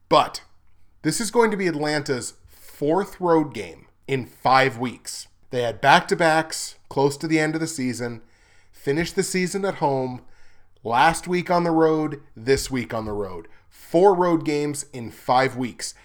[0.10, 0.42] But
[1.02, 2.36] this is going to be Atlanta's
[2.78, 5.28] fourth road game in five weeks.
[5.50, 8.22] They had back to backs close to the end of the season,
[8.72, 10.22] finished the season at home,
[10.84, 13.48] last week on the road, this week on the road.
[13.68, 15.96] Four road games in five weeks.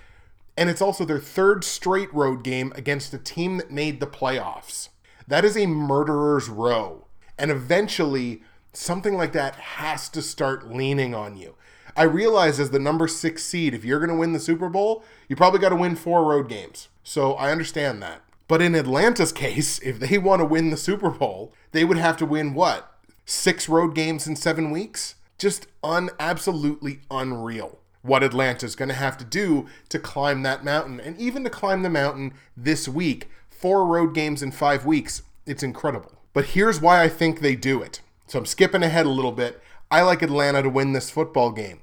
[0.57, 4.89] And it's also their third straight road game against a team that made the playoffs.
[5.29, 7.07] That is a murderer's row.
[7.39, 11.55] And eventually, something like that has to start leaning on you.
[11.97, 15.05] I realize as the number six seed, if you're going to win the Super Bowl,
[15.28, 16.88] you probably got to win four road games.
[17.03, 18.22] So I understand that.
[18.49, 22.16] But in Atlanta's case, if they want to win the Super Bowl, they would have
[22.18, 22.93] to win what?
[23.24, 25.14] Six road games in seven weeks?
[25.38, 31.01] Just un absolutely unreal what Atlanta's going to have to do to climb that mountain.
[31.01, 35.62] And even to climb the mountain this week, four road games in five weeks, it's
[35.62, 36.12] incredible.
[36.32, 38.01] But here's why I think they do it.
[38.26, 39.62] So I'm skipping ahead a little bit.
[39.90, 41.82] I like Atlanta to win this football game.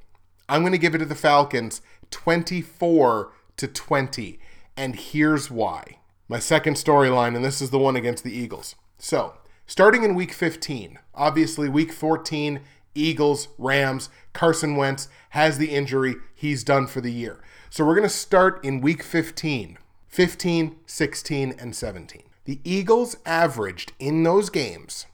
[0.49, 1.81] I'm going to give it to the Falcons
[2.11, 4.39] 24 to 20.
[4.75, 5.99] And here's why.
[6.27, 8.75] My second storyline, and this is the one against the Eagles.
[8.97, 9.35] So,
[9.65, 12.61] starting in week 15, obviously, week 14
[12.95, 16.15] Eagles, Rams, Carson Wentz has the injury.
[16.35, 17.39] He's done for the year.
[17.69, 19.77] So we're going to start in week 15,
[20.07, 22.23] 15, 16, and 17.
[22.45, 25.05] The Eagles averaged in those games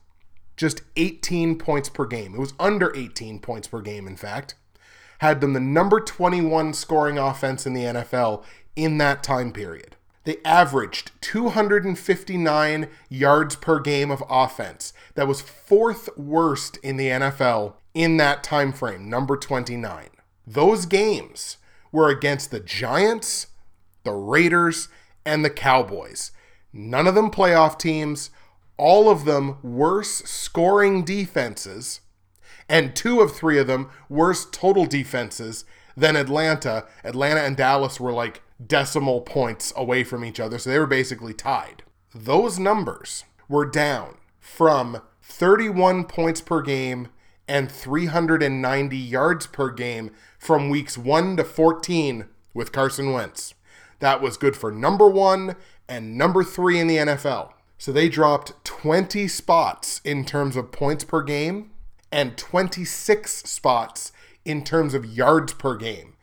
[0.55, 2.35] just 18 points per game.
[2.35, 4.55] It was under 18 points per game, in fact.
[5.25, 8.43] Had them the number 21 scoring offense in the NFL
[8.75, 9.95] in that time period.
[10.23, 14.93] They averaged 259 yards per game of offense.
[15.15, 20.09] That was fourth worst in the NFL in that time frame, number 29.
[20.45, 21.57] Those games
[21.91, 23.47] were against the Giants,
[24.03, 24.89] the Raiders,
[25.25, 26.33] and the Cowboys.
[26.71, 28.29] None of them playoff teams,
[28.77, 32.01] all of them worse scoring defenses,
[32.67, 36.85] and two of three of them worse total defenses than Atlanta.
[37.03, 41.33] Atlanta and Dallas were like decimal points away from each other, so they were basically
[41.33, 41.83] tied.
[42.13, 47.09] Those numbers were down from 31 points per game
[47.47, 53.53] and 390 yards per game from weeks 1 to 14 with Carson Wentz.
[53.99, 55.55] That was good for number one
[55.87, 57.51] and number three in the NFL.
[57.77, 61.71] So they dropped 20 spots in terms of points per game
[62.11, 64.11] and 26 spots
[64.43, 66.13] in terms of yards per game.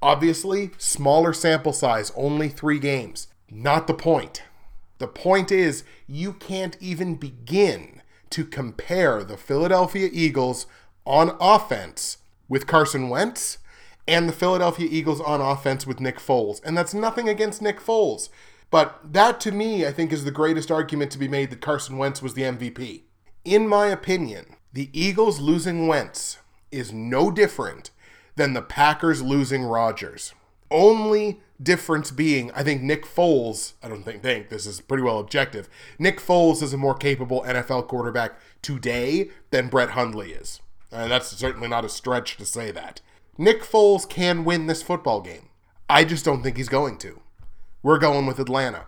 [0.00, 3.28] Obviously, smaller sample size, only three games.
[3.50, 4.42] Not the point.
[4.98, 10.66] The point is, you can't even begin to compare the Philadelphia Eagles
[11.06, 12.18] on offense
[12.48, 13.58] with Carson Wentz
[14.08, 16.60] and the Philadelphia Eagles on offense with Nick Foles.
[16.64, 18.28] And that's nothing against Nick Foles.
[18.70, 21.98] But that to me, I think, is the greatest argument to be made that Carson
[21.98, 23.02] Wentz was the MVP.
[23.44, 26.38] In my opinion, the Eagles losing Wentz
[26.70, 27.90] is no different
[28.36, 30.32] than the Packers losing Rodgers.
[30.70, 35.18] Only difference being, I think Nick Foles, I don't think, think this is pretty well
[35.18, 35.68] objective.
[35.98, 40.60] Nick Foles is a more capable NFL quarterback today than Brett Hundley is.
[40.90, 43.02] And that's certainly not a stretch to say that.
[43.36, 45.50] Nick Foles can win this football game.
[45.88, 47.20] I just don't think he's going to.
[47.82, 48.86] We're going with Atlanta.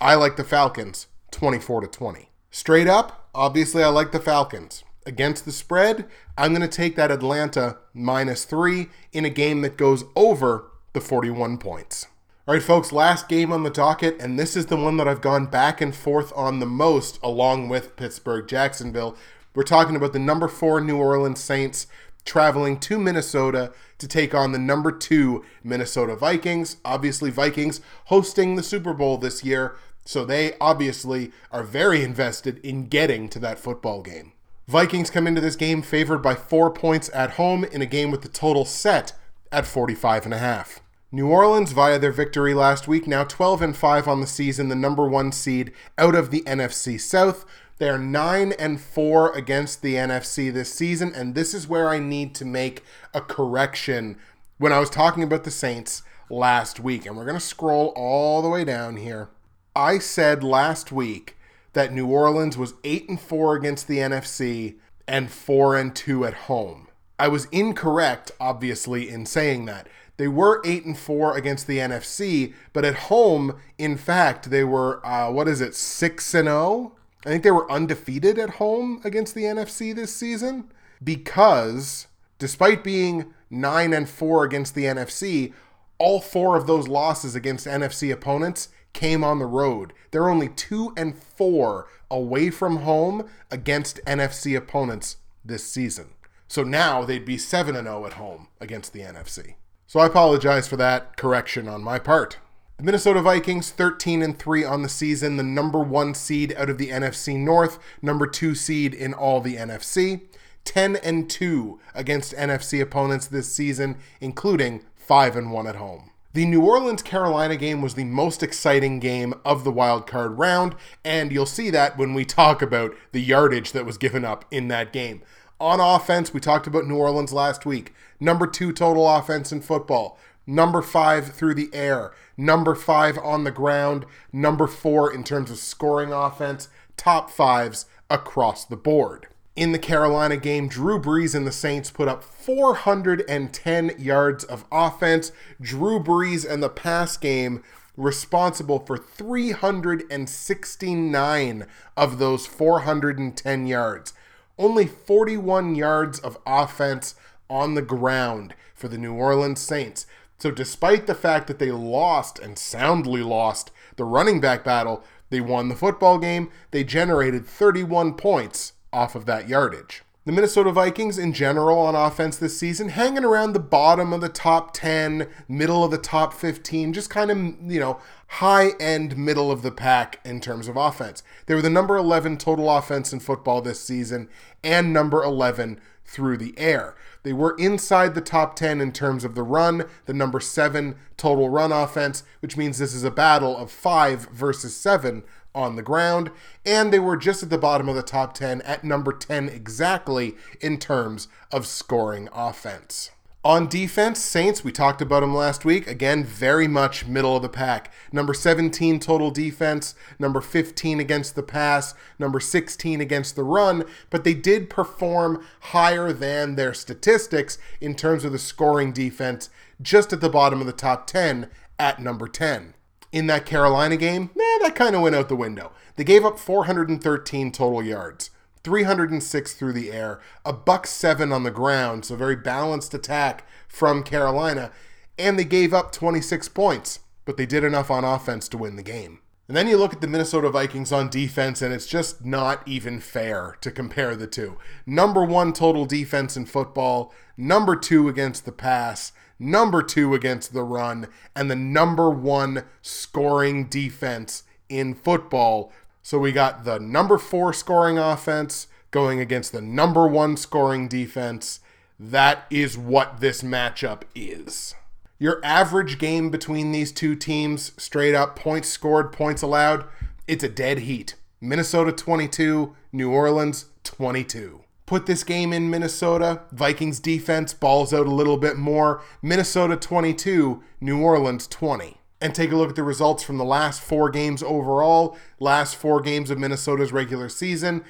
[0.00, 2.30] I like the Falcons 24 to 20.
[2.50, 4.84] Straight up, obviously I like the Falcons.
[5.06, 9.76] Against the spread, I'm going to take that Atlanta minus 3 in a game that
[9.76, 12.08] goes over the 41 points.
[12.48, 15.20] All right, folks, last game on the docket, and this is the one that I've
[15.20, 19.16] gone back and forth on the most, along with Pittsburgh Jacksonville.
[19.54, 21.86] We're talking about the number four New Orleans Saints
[22.24, 26.78] traveling to Minnesota to take on the number two Minnesota Vikings.
[26.84, 32.88] Obviously, Vikings hosting the Super Bowl this year, so they obviously are very invested in
[32.88, 34.32] getting to that football game.
[34.68, 38.22] Vikings come into this game favored by four points at home in a game with
[38.22, 39.12] the total set
[39.52, 40.80] at 45 and a half.
[41.12, 44.74] New Orleans, via their victory last week, now 12 and 5 on the season, the
[44.74, 47.44] number one seed out of the NFC South.
[47.78, 52.00] They are 9 and 4 against the NFC this season, and this is where I
[52.00, 52.82] need to make
[53.14, 54.18] a correction
[54.58, 57.06] when I was talking about the Saints last week.
[57.06, 59.28] And we're going to scroll all the way down here.
[59.76, 61.35] I said last week
[61.76, 66.32] that New Orleans was 8 and 4 against the NFC and 4 and 2 at
[66.32, 66.88] home.
[67.18, 69.86] I was incorrect obviously in saying that.
[70.16, 75.04] They were 8 and 4 against the NFC, but at home in fact they were
[75.06, 75.74] uh, what is it?
[75.74, 76.96] 6 and 0
[77.26, 80.70] I think they were undefeated at home against the NFC this season
[81.04, 82.06] because
[82.38, 85.52] despite being 9 and 4 against the NFC,
[85.98, 89.92] all four of those losses against NFC opponents came on the road.
[90.10, 96.14] They're only 2 and 4 away from home against NFC opponents this season.
[96.48, 99.56] So now they'd be 7 and 0 at home against the NFC.
[99.86, 102.38] So I apologize for that correction on my part.
[102.78, 106.78] The Minnesota Vikings 13 and 3 on the season, the number 1 seed out of
[106.78, 110.22] the NFC North, number 2 seed in all the NFC.
[110.64, 116.10] 10 and 2 against NFC opponents this season, including 5 and 1 at home.
[116.36, 120.76] The New Orleans Carolina game was the most exciting game of the wild card round,
[121.02, 124.68] and you'll see that when we talk about the yardage that was given up in
[124.68, 125.22] that game.
[125.58, 127.94] On offense, we talked about New Orleans last week.
[128.20, 133.50] Number two total offense in football number five through the air, number five on the
[133.50, 136.68] ground, number four in terms of scoring offense,
[136.98, 139.26] top fives across the board.
[139.56, 145.32] In the Carolina game, Drew Brees and the Saints put up 410 yards of offense.
[145.58, 147.62] Drew Brees and the pass game
[147.96, 154.12] responsible for 369 of those 410 yards.
[154.58, 157.14] Only 41 yards of offense
[157.48, 160.06] on the ground for the New Orleans Saints.
[160.38, 165.40] So, despite the fact that they lost and soundly lost the running back battle, they
[165.40, 166.50] won the football game.
[166.72, 170.02] They generated 31 points off of that yardage.
[170.24, 174.28] The Minnesota Vikings, in general, on offense this season, hanging around the bottom of the
[174.28, 177.38] top 10, middle of the top 15, just kind of,
[177.70, 181.22] you know, high end middle of the pack in terms of offense.
[181.46, 184.28] They were the number 11 total offense in football this season
[184.64, 186.96] and number 11 through the air.
[187.22, 191.50] They were inside the top 10 in terms of the run, the number 7 total
[191.50, 195.22] run offense, which means this is a battle of 5 versus 7
[195.56, 196.30] on the ground,
[196.64, 200.36] and they were just at the bottom of the top 10 at number 10 exactly
[200.60, 203.10] in terms of scoring offense.
[203.42, 205.86] On defense, Saints, we talked about them last week.
[205.86, 207.92] Again, very much middle of the pack.
[208.10, 214.24] Number 17 total defense, number 15 against the pass, number 16 against the run, but
[214.24, 219.48] they did perform higher than their statistics in terms of the scoring defense,
[219.80, 221.48] just at the bottom of the top 10
[221.78, 222.74] at number 10
[223.12, 225.72] in that Carolina game, nah, that kind of went out the window.
[225.96, 228.30] They gave up 413 total yards,
[228.64, 234.02] 306 through the air, a buck seven on the ground, so very balanced attack from
[234.02, 234.70] Carolina,
[235.18, 238.82] and they gave up 26 points, but they did enough on offense to win the
[238.82, 239.20] game.
[239.48, 242.98] And then you look at the Minnesota Vikings on defense, and it's just not even
[242.98, 244.58] fair to compare the two.
[244.84, 250.62] Number one total defense in football, number two against the pass, number two against the
[250.62, 255.72] run, and the number one scoring defense in football.
[256.02, 261.60] So we got the number four scoring offense going against the number one scoring defense.
[261.98, 264.74] That is what this matchup is.
[265.18, 269.86] Your average game between these two teams, straight up points scored, points allowed,
[270.28, 271.14] it's a dead heat.
[271.40, 276.42] Minnesota 22, New Orleans 22 put this game in Minnesota.
[276.52, 279.02] Vikings defense balls out a little bit more.
[279.20, 281.98] Minnesota 22, New Orleans 20.
[282.20, 286.00] And take a look at the results from the last four games overall, last four
[286.00, 287.84] games of Minnesota's regular season,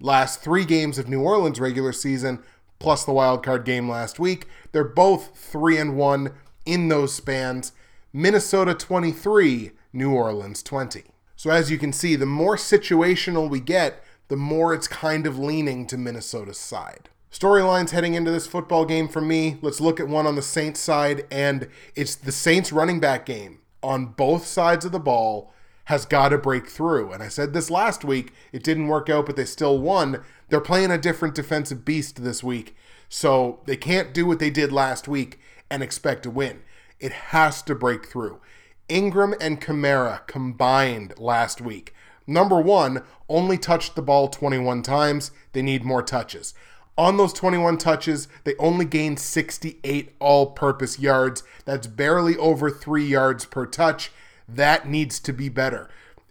[0.00, 2.42] last three games of New Orleans' regular season,
[2.78, 4.46] plus the wild card game last week.
[4.72, 6.32] They're both 3 and 1
[6.66, 7.72] in those spans.
[8.12, 11.04] Minnesota 23, New Orleans 20.
[11.36, 15.40] So as you can see, the more situational we get, the more it's kind of
[15.40, 17.10] leaning to Minnesota's side.
[17.32, 19.58] Storylines heading into this football game for me.
[19.60, 23.58] Let's look at one on the Saints side, and it's the Saints running back game
[23.82, 25.52] on both sides of the ball
[25.86, 27.10] has got to break through.
[27.10, 30.22] And I said this last week, it didn't work out, but they still won.
[30.48, 32.76] They're playing a different defensive beast this week,
[33.08, 36.62] so they can't do what they did last week and expect to win.
[37.00, 38.40] It has to break through.
[38.88, 41.94] Ingram and Kamara combined last week
[42.30, 45.32] Number one, only touched the ball 21 times.
[45.52, 46.54] They need more touches.
[46.96, 51.42] On those 21 touches, they only gained 68 all purpose yards.
[51.64, 54.12] That's barely over three yards per touch.
[54.48, 55.90] That needs to be better.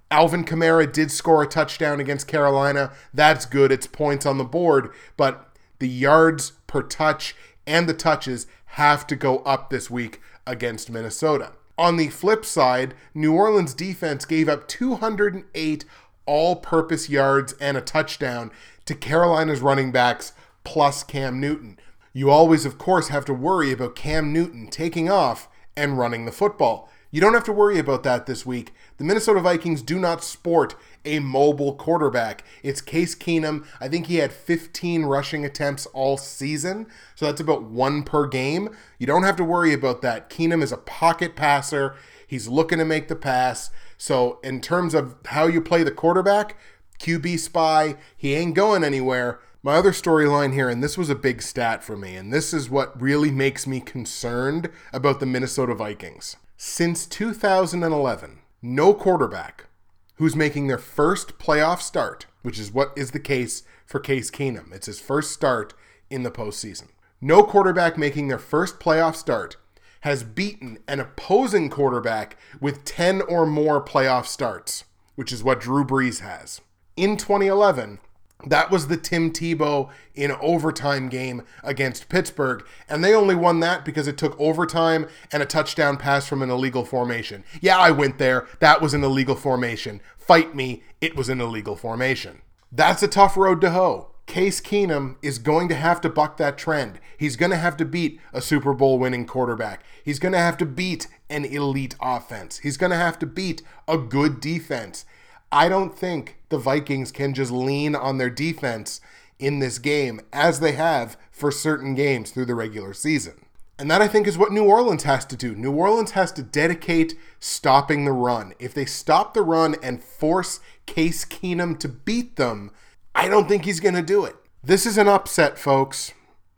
[0.09, 2.93] Alvin Kamara did score a touchdown against Carolina.
[3.13, 3.69] That's good.
[3.69, 4.91] It's points on the board.
[5.17, 7.35] But the yards per touch
[7.67, 11.51] and the touches have to go up this week against Minnesota.
[11.79, 15.85] On the flip side, New Orleans defense gave up 208
[16.25, 18.51] all purpose yards and a touchdown
[18.83, 20.33] to Carolina's running backs
[20.65, 21.79] plus Cam Newton.
[22.11, 26.33] You always, of course, have to worry about Cam Newton taking off and running the
[26.33, 26.89] football.
[27.11, 28.71] You don't have to worry about that this week.
[28.97, 32.43] The Minnesota Vikings do not sport a mobile quarterback.
[32.61, 33.65] It's Case Keenum.
[33.81, 36.85] I think he had 15 rushing attempts all season,
[37.15, 38.75] so that's about one per game.
[38.99, 40.29] You don't have to worry about that.
[40.29, 41.95] Keenum is a pocket passer.
[42.27, 43.71] He's looking to make the pass.
[43.97, 46.57] So, in terms of how you play the quarterback,
[46.99, 49.39] QB spy, he ain't going anywhere.
[49.63, 52.69] My other storyline here, and this was a big stat for me, and this is
[52.69, 56.37] what really makes me concerned about the Minnesota Vikings.
[56.61, 59.67] Since 2011, no quarterback
[60.15, 64.73] who's making their first playoff start, which is what is the case for Case Keenum.
[64.73, 65.73] It's his first start
[66.09, 66.89] in the postseason.
[67.21, 69.55] No quarterback making their first playoff start
[70.01, 74.83] has beaten an opposing quarterback with 10 or more playoff starts,
[75.15, 76.59] which is what Drew Brees has.
[76.97, 77.99] In 2011,
[78.45, 83.83] that was the Tim Tebow in overtime game against Pittsburgh, and they only won that
[83.83, 87.43] because it took overtime and a touchdown pass from an illegal formation.
[87.59, 88.47] Yeah, I went there.
[88.59, 89.99] That was an illegal formation.
[90.17, 90.83] Fight me.
[91.01, 92.41] It was an illegal formation.
[92.71, 94.11] That's a tough road to hoe.
[94.25, 96.99] Case Keenum is going to have to buck that trend.
[97.17, 99.83] He's going to have to beat a Super Bowl winning quarterback.
[100.05, 102.59] He's going to have to beat an elite offense.
[102.59, 105.03] He's going to have to beat a good defense.
[105.51, 109.01] I don't think the Vikings can just lean on their defense
[109.39, 113.45] in this game as they have for certain games through the regular season.
[113.79, 115.55] And that I think is what New Orleans has to do.
[115.55, 118.53] New Orleans has to dedicate stopping the run.
[118.59, 122.71] If they stop the run and force Case Keenum to beat them,
[123.15, 124.35] I don't think he's going to do it.
[124.61, 126.11] This is an upset, folks,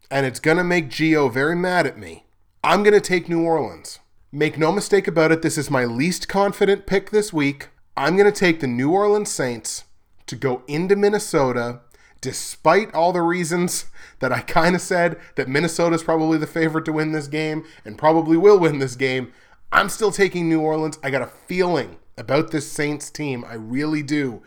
[0.10, 2.26] and it's going to make Geo very mad at me.
[2.64, 4.00] I'm going to take New Orleans.
[4.32, 7.70] Make no mistake about it, this is my least confident pick this week.
[7.98, 9.84] I'm going to take the New Orleans Saints
[10.28, 11.82] to go into Minnesota,
[12.22, 13.86] despite all the reasons
[14.20, 17.66] that I kind of said that Minnesota is probably the favorite to win this game
[17.84, 19.34] and probably will win this game.
[19.74, 21.00] I'm still taking New Orleans.
[21.04, 23.44] I got a feeling about this Saints team.
[23.46, 24.42] I really do.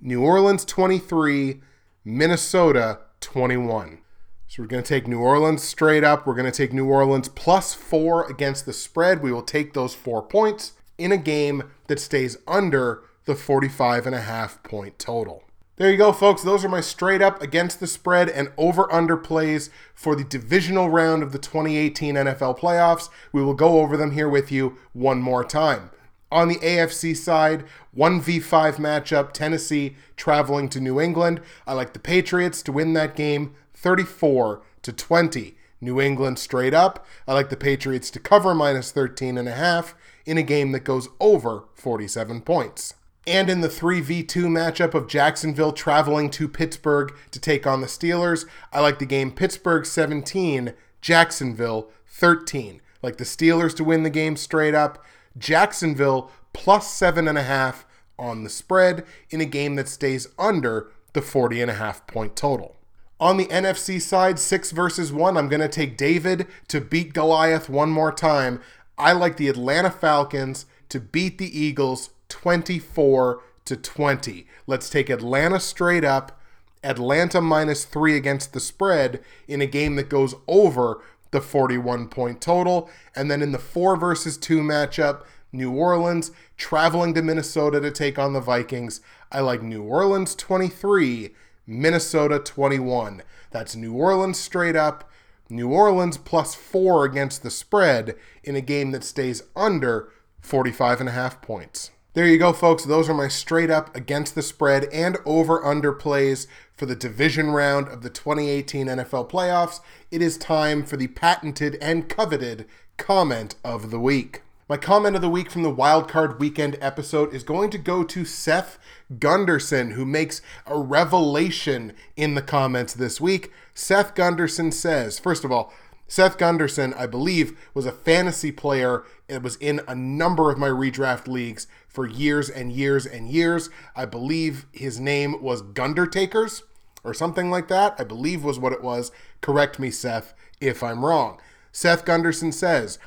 [0.00, 1.62] New Orleans 23,
[2.04, 3.98] Minnesota 21.
[4.46, 6.26] So we're going to take New Orleans straight up.
[6.26, 9.20] We're going to take New Orleans plus four against the spread.
[9.20, 14.14] We will take those four points in a game that stays under the 45 and
[14.14, 15.44] a half point total.
[15.76, 16.42] There you go, folks.
[16.42, 20.88] Those are my straight up against the spread and over under plays for the divisional
[20.88, 23.08] round of the 2018 NFL playoffs.
[23.32, 25.90] We will go over them here with you one more time.
[26.30, 27.64] On the AFC side,
[27.96, 31.40] 1v5 matchup, Tennessee traveling to New England.
[31.66, 35.56] I like the Patriots to win that game 34 to 20.
[35.80, 37.04] New England straight up.
[37.26, 40.84] I like the Patriots to cover minus 13 and a half in a game that
[40.84, 42.94] goes over 47 points.
[43.26, 48.46] And in the 3v2 matchup of Jacksonville traveling to Pittsburgh to take on the Steelers,
[48.72, 52.82] I like the game Pittsburgh 17, Jacksonville 13.
[53.02, 55.04] Like the Steelers to win the game straight up.
[55.38, 57.86] Jacksonville plus seven and a half
[58.18, 62.36] on the spread in a game that stays under the 40 and a half point
[62.36, 62.76] total.
[63.20, 67.68] On the NFC side, six versus one, I'm going to take David to beat Goliath
[67.68, 68.60] one more time.
[68.98, 74.46] I like the Atlanta Falcons to beat the Eagles 24 to 20.
[74.66, 76.40] Let's take Atlanta straight up,
[76.82, 82.40] Atlanta minus three against the spread in a game that goes over the 41 point
[82.40, 82.88] total.
[83.16, 88.18] And then in the four versus two matchup, New Orleans traveling to Minnesota to take
[88.18, 89.00] on the Vikings.
[89.32, 91.34] I like New Orleans 23,
[91.66, 93.22] Minnesota 21.
[93.50, 95.10] That's New Orleans straight up.
[95.50, 101.08] New Orleans plus four against the spread in a game that stays under 45 and
[101.08, 101.90] a half points.
[102.14, 102.84] There you go, folks.
[102.84, 107.50] Those are my straight up against the spread and over under plays for the division
[107.50, 109.80] round of the 2018 NFL playoffs.
[110.12, 112.66] It is time for the patented and coveted
[112.96, 114.43] comment of the week.
[114.66, 118.24] My comment of the week from the Wildcard Weekend episode is going to go to
[118.24, 118.78] Seth
[119.18, 123.52] Gunderson, who makes a revelation in the comments this week.
[123.74, 125.70] Seth Gunderson says, first of all,
[126.08, 129.04] Seth Gunderson, I believe, was a fantasy player.
[129.28, 133.68] It was in a number of my redraft leagues for years and years and years.
[133.94, 136.62] I believe his name was Gundertakers
[137.02, 137.96] or something like that.
[137.98, 139.12] I believe was what it was.
[139.42, 141.38] Correct me, Seth, if I'm wrong.
[141.70, 142.98] Seth Gunderson says,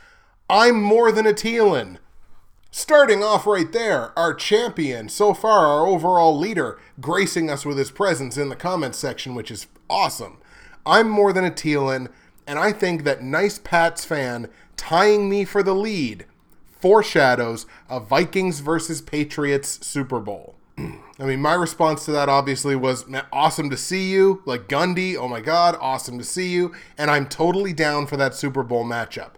[0.49, 1.97] I'm more than a Thielen.
[2.71, 7.91] Starting off right there, our champion, so far our overall leader, gracing us with his
[7.91, 10.37] presence in the comments section, which is awesome.
[10.85, 12.09] I'm more than a Thielen
[12.47, 16.25] and I think that nice Pats fan tying me for the lead
[16.79, 20.55] foreshadows a Vikings versus Patriots Super Bowl.
[20.77, 25.17] I mean, my response to that obviously was awesome to see you, like Gundy.
[25.17, 26.73] Oh my God, awesome to see you.
[26.97, 29.31] And I'm totally down for that Super Bowl matchup.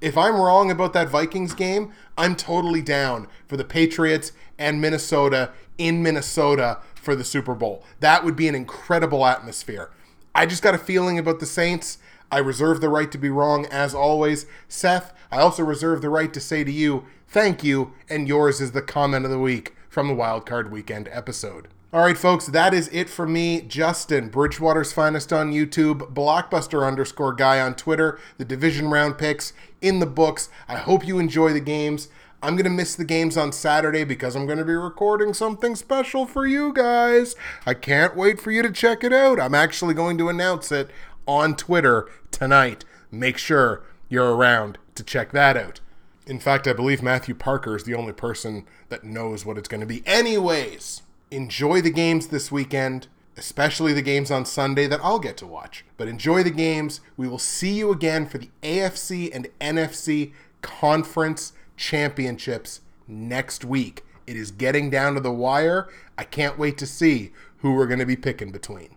[0.00, 5.52] If I'm wrong about that Vikings game, I'm totally down for the Patriots and Minnesota
[5.76, 7.84] in Minnesota for the Super Bowl.
[8.00, 9.90] That would be an incredible atmosphere.
[10.34, 11.98] I just got a feeling about the Saints
[12.30, 14.46] I reserve the right to be wrong as always.
[14.68, 18.72] Seth, I also reserve the right to say to you, thank you, and yours is
[18.72, 21.68] the comment of the week from the Wildcard Weekend episode.
[21.90, 23.62] All right, folks, that is it for me.
[23.62, 29.98] Justin, Bridgewater's Finest on YouTube, Blockbuster underscore guy on Twitter, the division round picks in
[29.98, 30.50] the books.
[30.68, 32.10] I hope you enjoy the games.
[32.42, 35.74] I'm going to miss the games on Saturday because I'm going to be recording something
[35.74, 37.34] special for you guys.
[37.64, 39.40] I can't wait for you to check it out.
[39.40, 40.90] I'm actually going to announce it
[41.26, 42.84] on Twitter tonight.
[43.10, 45.80] Make sure you're around to check that out.
[46.26, 49.80] In fact, I believe Matthew Parker is the only person that knows what it's going
[49.80, 50.02] to be.
[50.04, 53.06] Anyways, enjoy the games this weekend,
[53.36, 55.84] especially the games on Sunday that I'll get to watch.
[55.96, 57.00] But enjoy the games.
[57.16, 64.04] We will see you again for the AFC and NFC conference championships next week.
[64.26, 65.88] It is getting down to the wire.
[66.16, 68.96] I can't wait to see who we're going to be picking between.